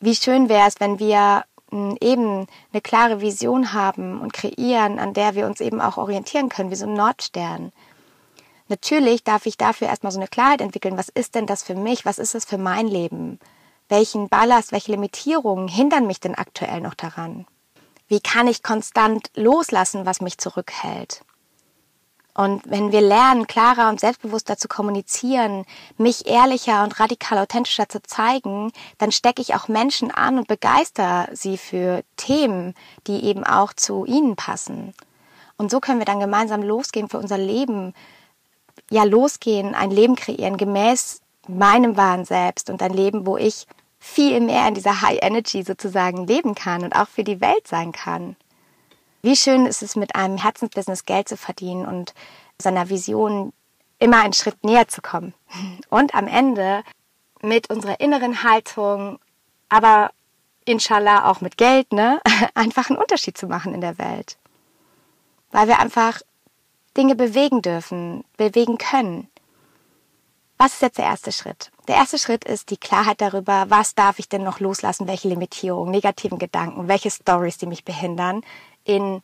wie 0.01 0.13
schön 0.13 0.49
wäre 0.49 0.67
es, 0.67 0.81
wenn 0.81 0.99
wir 0.99 1.45
hm, 1.69 1.95
eben 2.01 2.45
eine 2.73 2.81
klare 2.81 3.21
Vision 3.21 3.71
haben 3.71 4.19
und 4.19 4.33
kreieren, 4.33 4.99
an 4.99 5.13
der 5.13 5.35
wir 5.35 5.45
uns 5.45 5.61
eben 5.61 5.79
auch 5.79 5.95
orientieren 5.95 6.49
können, 6.49 6.71
wie 6.71 6.75
so 6.75 6.87
ein 6.87 6.93
Nordstern. 6.93 7.71
Natürlich 8.67 9.23
darf 9.23 9.45
ich 9.45 9.55
dafür 9.55 9.87
erstmal 9.87 10.11
so 10.11 10.19
eine 10.19 10.27
Klarheit 10.27 10.59
entwickeln, 10.59 10.97
was 10.97 11.07
ist 11.07 11.35
denn 11.35 11.45
das 11.45 11.63
für 11.63 11.75
mich, 11.75 12.03
was 12.03 12.19
ist 12.19 12.35
das 12.35 12.43
für 12.43 12.57
mein 12.57 12.89
Leben? 12.89 13.39
Welchen 13.91 14.29
Ballast, 14.29 14.71
welche 14.71 14.93
Limitierungen 14.93 15.67
hindern 15.67 16.07
mich 16.07 16.21
denn 16.21 16.33
aktuell 16.33 16.79
noch 16.79 16.93
daran? 16.93 17.45
Wie 18.07 18.21
kann 18.21 18.47
ich 18.47 18.63
konstant 18.63 19.29
loslassen, 19.35 20.05
was 20.05 20.21
mich 20.21 20.37
zurückhält? 20.37 21.25
Und 22.33 22.61
wenn 22.63 22.93
wir 22.93 23.01
lernen, 23.01 23.47
klarer 23.47 23.89
und 23.89 23.99
selbstbewusster 23.99 24.55
zu 24.55 24.69
kommunizieren, 24.69 25.65
mich 25.97 26.25
ehrlicher 26.25 26.85
und 26.85 27.01
radikal 27.01 27.37
authentischer 27.39 27.89
zu 27.89 28.01
zeigen, 28.01 28.71
dann 28.97 29.11
stecke 29.11 29.41
ich 29.41 29.55
auch 29.55 29.67
Menschen 29.67 30.09
an 30.09 30.37
und 30.37 30.47
begeister 30.47 31.27
sie 31.33 31.57
für 31.57 32.01
Themen, 32.15 32.75
die 33.07 33.25
eben 33.25 33.43
auch 33.43 33.73
zu 33.73 34.05
ihnen 34.05 34.37
passen. 34.37 34.93
Und 35.57 35.69
so 35.69 35.81
können 35.81 35.99
wir 35.99 36.05
dann 36.05 36.21
gemeinsam 36.21 36.63
losgehen 36.63 37.09
für 37.09 37.17
unser 37.17 37.37
Leben, 37.37 37.93
ja 38.89 39.03
losgehen, 39.03 39.75
ein 39.75 39.91
Leben 39.91 40.15
kreieren 40.15 40.55
gemäß 40.55 41.19
meinem 41.49 41.97
wahren 41.97 42.23
Selbst 42.23 42.69
und 42.69 42.81
ein 42.81 42.93
Leben, 42.93 43.25
wo 43.25 43.35
ich 43.35 43.67
viel 44.03 44.41
mehr 44.41 44.67
in 44.67 44.73
dieser 44.73 45.01
High 45.01 45.19
Energy 45.21 45.61
sozusagen 45.61 46.25
leben 46.25 46.55
kann 46.55 46.83
und 46.83 46.93
auch 46.93 47.07
für 47.07 47.23
die 47.23 47.39
Welt 47.39 47.67
sein 47.67 47.91
kann. 47.91 48.35
Wie 49.21 49.35
schön 49.35 49.67
ist 49.67 49.83
es, 49.83 49.95
mit 49.95 50.15
einem 50.15 50.37
Herzensbusiness 50.37 51.05
Geld 51.05 51.29
zu 51.29 51.37
verdienen 51.37 51.85
und 51.85 52.15
seiner 52.57 52.89
Vision 52.89 53.53
immer 53.99 54.21
einen 54.21 54.33
Schritt 54.33 54.63
näher 54.63 54.87
zu 54.87 55.01
kommen. 55.01 55.35
Und 55.89 56.15
am 56.15 56.27
Ende 56.27 56.83
mit 57.43 57.69
unserer 57.69 57.99
inneren 57.99 58.43
Haltung, 58.43 59.19
aber 59.69 60.09
inshallah 60.65 61.29
auch 61.29 61.41
mit 61.41 61.57
Geld, 61.57 61.93
ne, 61.93 62.19
einfach 62.55 62.89
einen 62.89 62.97
Unterschied 62.97 63.37
zu 63.37 63.45
machen 63.45 63.75
in 63.75 63.81
der 63.81 63.99
Welt. 63.99 64.37
Weil 65.51 65.67
wir 65.67 65.77
einfach 65.77 66.21
Dinge 66.97 67.15
bewegen 67.15 67.61
dürfen, 67.61 68.23
bewegen 68.37 68.79
können. 68.79 69.29
Was 70.57 70.73
ist 70.73 70.81
jetzt 70.81 70.97
der 70.97 71.05
erste 71.05 71.31
Schritt? 71.31 71.71
Der 71.87 71.95
erste 71.95 72.19
Schritt 72.19 72.45
ist 72.45 72.69
die 72.69 72.77
Klarheit 72.77 73.21
darüber, 73.21 73.65
was 73.69 73.95
darf 73.95 74.19
ich 74.19 74.29
denn 74.29 74.43
noch 74.43 74.59
loslassen, 74.59 75.07
welche 75.07 75.29
Limitierungen, 75.29 75.91
negativen 75.91 76.37
Gedanken, 76.37 76.87
welche 76.87 77.09
Stories, 77.09 77.57
die 77.57 77.65
mich 77.65 77.83
behindern, 77.83 78.41
in 78.83 79.21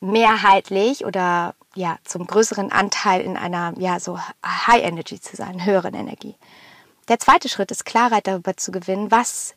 mehrheitlich 0.00 1.04
oder 1.04 1.54
ja 1.74 1.98
zum 2.04 2.26
größeren 2.26 2.72
Anteil 2.72 3.20
in 3.20 3.36
einer 3.36 3.74
ja 3.78 4.00
so 4.00 4.18
High 4.44 4.82
Energy 4.82 5.20
zu 5.20 5.36
sein, 5.36 5.64
höheren 5.64 5.94
Energie. 5.94 6.34
Der 7.08 7.18
zweite 7.18 7.48
Schritt 7.48 7.70
ist 7.70 7.84
Klarheit 7.84 8.26
darüber 8.26 8.56
zu 8.56 8.72
gewinnen, 8.72 9.10
was 9.10 9.54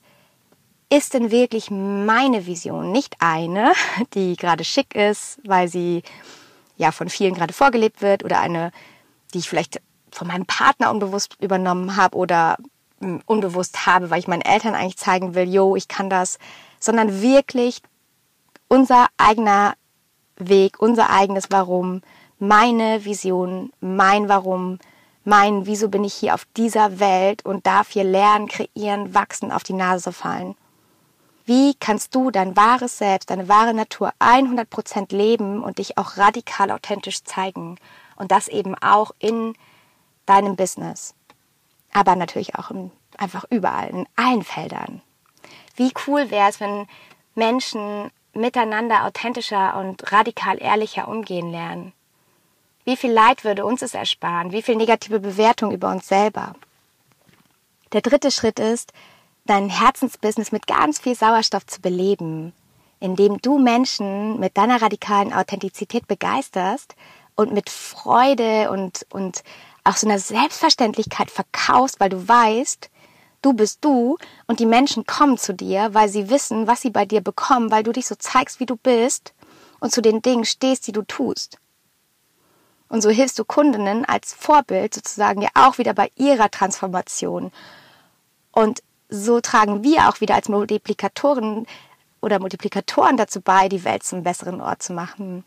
ist 0.90 1.14
denn 1.14 1.32
wirklich 1.32 1.72
meine 1.72 2.46
Vision, 2.46 2.92
nicht 2.92 3.16
eine, 3.20 3.74
die 4.14 4.36
gerade 4.36 4.64
schick 4.64 4.94
ist, 4.96 5.40
weil 5.46 5.68
sie 5.68 6.04
ja 6.76 6.92
von 6.92 7.10
vielen 7.10 7.34
gerade 7.34 7.54
vorgelebt 7.54 8.02
wird 8.02 8.24
oder 8.24 8.40
eine, 8.40 8.72
die 9.34 9.40
ich 9.40 9.50
vielleicht 9.50 9.82
von 10.16 10.28
meinem 10.28 10.46
Partner 10.46 10.92
unbewusst 10.92 11.38
übernommen 11.42 11.96
habe 11.96 12.18
oder 12.18 12.58
hm, 13.00 13.22
unbewusst 13.26 13.86
habe, 13.86 14.10
weil 14.10 14.20
ich 14.20 14.28
meinen 14.28 14.42
Eltern 14.42 14.76
eigentlich 14.76 14.98
zeigen 14.98 15.36
will, 15.36 15.50
yo, 15.50 15.76
ich 15.76 15.88
kann 15.88 16.10
das, 16.10 16.40
sondern 16.80 17.22
wirklich 17.22 17.82
unser 18.68 19.08
eigener 19.18 19.76
Weg, 20.38 20.80
unser 20.80 21.10
eigenes 21.10 21.52
Warum, 21.52 22.02
meine 22.40 23.06
Vision, 23.06 23.72
mein 23.80 24.30
Warum, 24.30 24.80
mein 25.24 25.66
Wieso 25.66 25.90
bin 25.90 26.04
ich 26.04 26.14
hier 26.14 26.34
auf 26.34 26.46
dieser 26.58 27.00
Welt 27.00 27.46
und 27.46 27.66
darf 27.66 27.92
hier 27.92 28.04
lernen, 28.04 28.48
kreieren, 28.48 29.14
wachsen, 29.14 29.52
auf 29.52 29.64
die 29.64 29.74
Nase 29.74 30.12
fallen. 30.12 30.56
Wie 31.46 31.76
kannst 31.76 32.16
du 32.16 32.32
dein 32.32 32.56
wahres 32.56 32.98
Selbst, 32.98 33.30
deine 33.30 33.48
wahre 33.50 33.74
Natur 33.74 34.14
100% 34.20 35.14
leben 35.14 35.62
und 35.64 35.78
dich 35.78 35.98
auch 35.98 36.18
radikal 36.18 36.72
authentisch 36.72 37.24
zeigen? 37.24 37.78
Und 38.16 38.32
das 38.32 38.48
eben 38.48 38.76
auch 38.76 39.12
in 39.20 39.54
deinem 40.26 40.56
Business. 40.56 41.14
Aber 41.92 42.16
natürlich 42.16 42.56
auch 42.56 42.72
im, 42.72 42.92
einfach 43.18 43.46
überall, 43.50 43.90
in 43.90 44.08
allen 44.16 44.44
Feldern. 44.44 45.02
Wie 45.76 45.92
cool 46.08 46.30
wäre 46.32 46.50
es, 46.50 46.60
wenn 46.60 46.88
Menschen 47.36 48.12
miteinander 48.34 49.06
authentischer 49.06 49.78
und 49.78 50.12
radikal 50.12 50.62
ehrlicher 50.62 51.08
umgehen 51.08 51.52
lernen? 51.52 51.94
Wie 52.86 52.98
viel 52.98 53.12
Leid 53.12 53.44
würde 53.44 53.66
uns 53.66 53.82
es 53.82 53.94
ersparen? 53.94 54.52
Wie 54.52 54.62
viel 54.62 54.76
negative 54.76 55.20
Bewertung 55.20 55.72
über 55.72 55.90
uns 55.90 56.08
selber? 56.08 56.54
Der 57.94 58.02
dritte 58.02 58.32
Schritt 58.32 58.60
ist, 58.60 58.92
dein 59.46 59.70
Herzensbusiness 59.70 60.52
mit 60.52 60.68
ganz 60.68 61.00
viel 61.00 61.16
Sauerstoff 61.16 61.66
zu 61.66 61.82
beleben, 61.82 62.54
indem 63.00 63.40
du 63.42 63.58
Menschen 63.58 64.40
mit 64.40 64.58
deiner 64.58 64.82
radikalen 64.82 65.34
Authentizität 65.34 66.08
begeisterst 66.08 66.96
und 67.36 67.54
mit 67.54 67.70
Freude 67.70 68.72
und, 68.72 69.06
und 69.12 69.44
auch 69.84 69.98
so 69.98 70.08
einer 70.08 70.20
Selbstverständlichkeit 70.20 71.30
verkaufst, 71.30 72.00
weil 72.00 72.10
du 72.10 72.28
weißt, 72.28 72.90
du 73.42 73.54
bist 73.54 73.84
du 73.84 74.18
und 74.48 74.60
die 74.60 74.66
Menschen 74.66 75.06
kommen 75.06 75.38
zu 75.38 75.54
dir, 75.54 75.94
weil 75.94 76.10
sie 76.10 76.30
wissen, 76.30 76.68
was 76.68 76.82
sie 76.82 76.90
bei 76.90 77.06
dir 77.06 77.22
bekommen, 77.22 77.72
weil 77.72 77.84
du 77.84 77.92
dich 77.92 78.08
so 78.08 78.16
zeigst, 78.16 78.60
wie 78.60 78.66
du 78.66 78.76
bist 78.76 79.34
und 79.80 79.92
zu 79.92 80.02
den 80.02 80.22
Dingen 80.22 80.46
stehst, 80.46 80.88
die 80.88 80.94
du 80.94 81.02
tust. 81.04 81.58
Und 82.88 83.02
so 83.02 83.10
hilfst 83.10 83.40
du 83.40 83.46
Kundinnen 83.46 84.06
als 84.06 84.34
Vorbild 84.34 84.94
sozusagen 84.94 85.42
ja 85.42 85.50
auch 85.56 85.78
wieder 85.78 85.94
bei 85.94 86.12
ihrer 86.16 86.52
Transformation. 86.52 87.52
Und 88.52 88.84
so 89.10 89.42
tragen 89.42 89.84
wir 89.84 90.10
auch 90.10 90.22
wieder 90.22 90.36
als 90.36 90.48
Multiplikatoren 90.48 91.66
oder 92.22 92.40
Multiplikatoren 92.40 93.18
dazu 93.18 93.42
bei, 93.42 93.68
die 93.68 93.84
Welt 93.84 94.04
zum 94.04 94.24
besseren 94.24 94.62
Ort 94.62 94.84
zu 94.84 94.94
machen. 94.94 95.44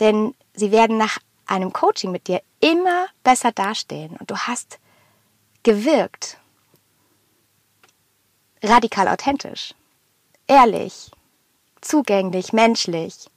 Denn 0.00 0.34
sie 0.54 0.72
werden 0.72 0.98
nach 0.98 1.18
einem 1.46 1.72
Coaching 1.72 2.10
mit 2.10 2.26
dir 2.28 2.42
immer 2.60 3.06
besser 3.22 3.52
dastehen 3.52 4.16
und 4.16 4.30
du 4.30 4.36
hast 4.36 4.78
gewirkt. 5.62 6.38
Radikal 8.62 9.08
authentisch, 9.08 9.74
ehrlich, 10.46 11.10
zugänglich, 11.80 12.52
menschlich. 12.52 13.30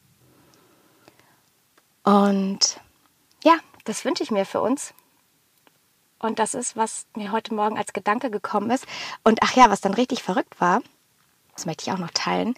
Und 2.03 2.81
ja, 3.43 3.57
das 3.85 4.03
wünsche 4.03 4.23
ich 4.23 4.31
mir 4.31 4.45
für 4.45 4.61
uns. 4.61 4.93
Und 6.19 6.39
das 6.39 6.53
ist, 6.53 6.75
was 6.75 7.05
mir 7.15 7.31
heute 7.31 7.53
Morgen 7.53 7.77
als 7.77 7.93
Gedanke 7.93 8.29
gekommen 8.29 8.69
ist. 8.69 8.85
Und 9.23 9.39
ach 9.43 9.55
ja, 9.55 9.69
was 9.69 9.81
dann 9.81 9.93
richtig 9.93 10.23
verrückt 10.23 10.59
war, 10.59 10.81
das 11.53 11.65
möchte 11.65 11.83
ich 11.83 11.91
auch 11.93 11.99
noch 11.99 12.11
teilen. 12.11 12.55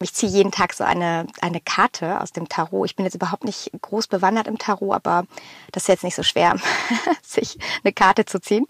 Ich 0.00 0.12
ziehe 0.12 0.30
jeden 0.30 0.50
Tag 0.50 0.72
so 0.72 0.84
eine, 0.84 1.26
eine 1.40 1.60
Karte 1.60 2.20
aus 2.20 2.32
dem 2.32 2.48
Tarot. 2.48 2.86
Ich 2.86 2.96
bin 2.96 3.04
jetzt 3.04 3.14
überhaupt 3.14 3.44
nicht 3.44 3.70
groß 3.80 4.08
bewandert 4.08 4.46
im 4.46 4.58
Tarot, 4.58 4.94
aber 4.94 5.24
das 5.72 5.84
ist 5.84 5.88
jetzt 5.88 6.04
nicht 6.04 6.16
so 6.16 6.22
schwer, 6.22 6.56
sich 7.22 7.58
eine 7.82 7.92
Karte 7.92 8.24
zu 8.24 8.40
ziehen. 8.40 8.66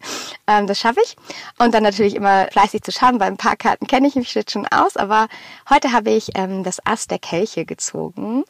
Ähm, 0.46 0.66
das 0.66 0.78
schaffe 0.78 1.00
ich. 1.02 1.16
Und 1.58 1.74
dann 1.74 1.82
natürlich 1.82 2.14
immer 2.14 2.48
fleißig 2.50 2.82
zu 2.82 2.92
schauen, 2.92 3.20
weil 3.20 3.28
ein 3.28 3.36
paar 3.36 3.56
Karten 3.56 3.86
kenne 3.86 4.06
ich 4.06 4.14
mich 4.14 4.34
jetzt 4.34 4.52
schon 4.52 4.66
aus. 4.66 4.96
Aber 4.96 5.28
heute 5.70 5.92
habe 5.92 6.10
ich 6.10 6.30
ähm, 6.36 6.62
das 6.62 6.84
Ass 6.86 7.06
der 7.06 7.18
Kelche 7.18 7.64
gezogen. 7.64 8.44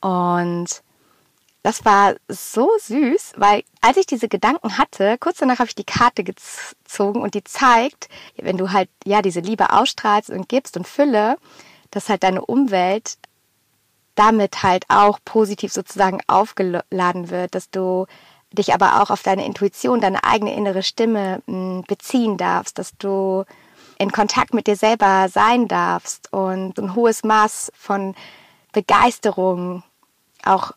Und 0.00 0.82
das 1.64 1.86
war 1.86 2.14
so 2.28 2.70
süß, 2.78 3.32
weil 3.36 3.64
als 3.80 3.96
ich 3.96 4.04
diese 4.04 4.28
Gedanken 4.28 4.76
hatte, 4.76 5.16
kurz 5.18 5.38
danach 5.38 5.60
habe 5.60 5.68
ich 5.68 5.74
die 5.74 5.84
Karte 5.84 6.22
gezogen 6.22 7.22
und 7.22 7.34
die 7.34 7.42
zeigt, 7.42 8.10
wenn 8.36 8.58
du 8.58 8.70
halt 8.70 8.90
ja 9.06 9.22
diese 9.22 9.40
Liebe 9.40 9.72
ausstrahlst 9.72 10.28
und 10.28 10.46
gibst 10.50 10.76
und 10.76 10.86
Fülle, 10.86 11.38
dass 11.94 12.08
halt 12.08 12.22
deine 12.22 12.44
Umwelt 12.44 13.16
damit 14.14 14.62
halt 14.62 14.84
auch 14.88 15.18
positiv 15.24 15.72
sozusagen 15.72 16.20
aufgeladen 16.26 17.30
wird, 17.30 17.54
dass 17.54 17.70
du 17.70 18.06
dich 18.52 18.72
aber 18.72 19.02
auch 19.02 19.10
auf 19.10 19.22
deine 19.22 19.44
Intuition, 19.44 20.00
deine 20.00 20.22
eigene 20.22 20.54
innere 20.54 20.82
Stimme 20.82 21.42
hm, 21.46 21.84
beziehen 21.88 22.36
darfst, 22.36 22.78
dass 22.78 22.96
du 22.96 23.44
in 23.98 24.12
Kontakt 24.12 24.54
mit 24.54 24.66
dir 24.66 24.76
selber 24.76 25.28
sein 25.28 25.68
darfst 25.68 26.32
und 26.32 26.78
ein 26.78 26.94
hohes 26.94 27.24
Maß 27.24 27.72
von 27.76 28.14
Begeisterung 28.72 29.82
auch 30.44 30.72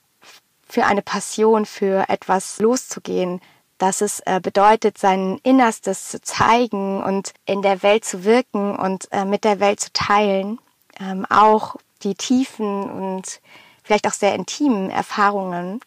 für 0.67 0.86
eine 0.86 1.01
Passion, 1.01 1.65
für 1.65 2.10
etwas 2.10 2.60
loszugehen, 2.60 3.41
dass 3.77 4.01
es 4.01 4.21
äh, 4.21 4.39
bedeutet, 4.41 4.97
sein 4.97 5.39
Innerstes 5.43 6.10
zu 6.10 6.21
zeigen 6.21 7.03
und 7.03 7.34
in 7.45 7.62
der 7.62 7.84
Welt 7.84 8.06
zu 8.06 8.23
wirken 8.23 8.75
und 8.75 9.12
äh, 9.12 9.25
mit 9.25 9.43
der 9.43 9.60
Welt 9.60 9.80
zu 9.80 9.93
teilen 9.93 10.60
ähm, 11.00 11.26
auch 11.30 11.76
die 12.04 12.16
tiefen 12.16 12.90
und 12.90 13.42
vielleicht 13.84 14.08
auch 14.08 14.14
sehr 14.14 14.36
intimen 14.36 14.90
Erfahrungen. 14.90 15.80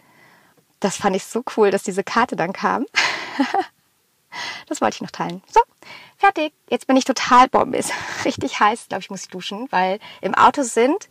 Das 0.81 0.97
fand 0.97 1.15
ich 1.15 1.25
so 1.25 1.43
cool, 1.57 1.71
dass 1.71 1.83
diese 1.83 2.03
Karte 2.03 2.37
dann 2.37 2.53
kam. 2.53 2.87
das 4.69 4.81
wollte 4.81 4.97
ich 4.97 5.03
noch 5.03 5.11
teilen. 5.11 5.43
So, 5.53 5.61
fertig. 6.17 6.53
Jetzt 6.69 6.87
bin 6.87 6.97
ich 6.97 7.05
total 7.05 7.49
bombis. 7.49 7.91
Richtig 8.25 8.59
heiß, 8.59 8.89
glaube 8.89 9.03
ich, 9.03 9.11
muss 9.11 9.23
ich 9.23 9.29
duschen, 9.29 9.69
weil 9.71 9.99
im 10.21 10.35
Auto 10.35 10.63
sind, 10.63 11.09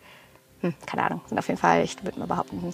hm, 0.62 0.74
keine 0.86 1.04
Ahnung, 1.04 1.22
sind 1.28 1.38
auf 1.38 1.48
jeden 1.48 1.60
Fall, 1.60 1.84
ich 1.84 2.04
würde 2.04 2.20
mal 2.20 2.28
behaupten, 2.28 2.74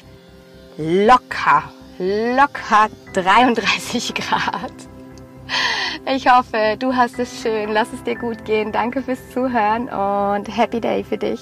locker, 0.77 1.71
locker 1.97 2.89
33 3.13 4.13
Grad. 4.15 4.94
Ich 6.07 6.29
hoffe, 6.29 6.75
du 6.77 6.95
hast 6.95 7.19
es 7.19 7.41
schön. 7.41 7.71
Lass 7.71 7.91
es 7.93 8.03
dir 8.03 8.15
gut 8.15 8.45
gehen. 8.45 8.71
Danke 8.71 9.01
fürs 9.01 9.31
Zuhören 9.31 9.89
und 9.89 10.45
Happy 10.55 10.79
Day 10.79 11.03
für 11.03 11.17
dich. 11.17 11.39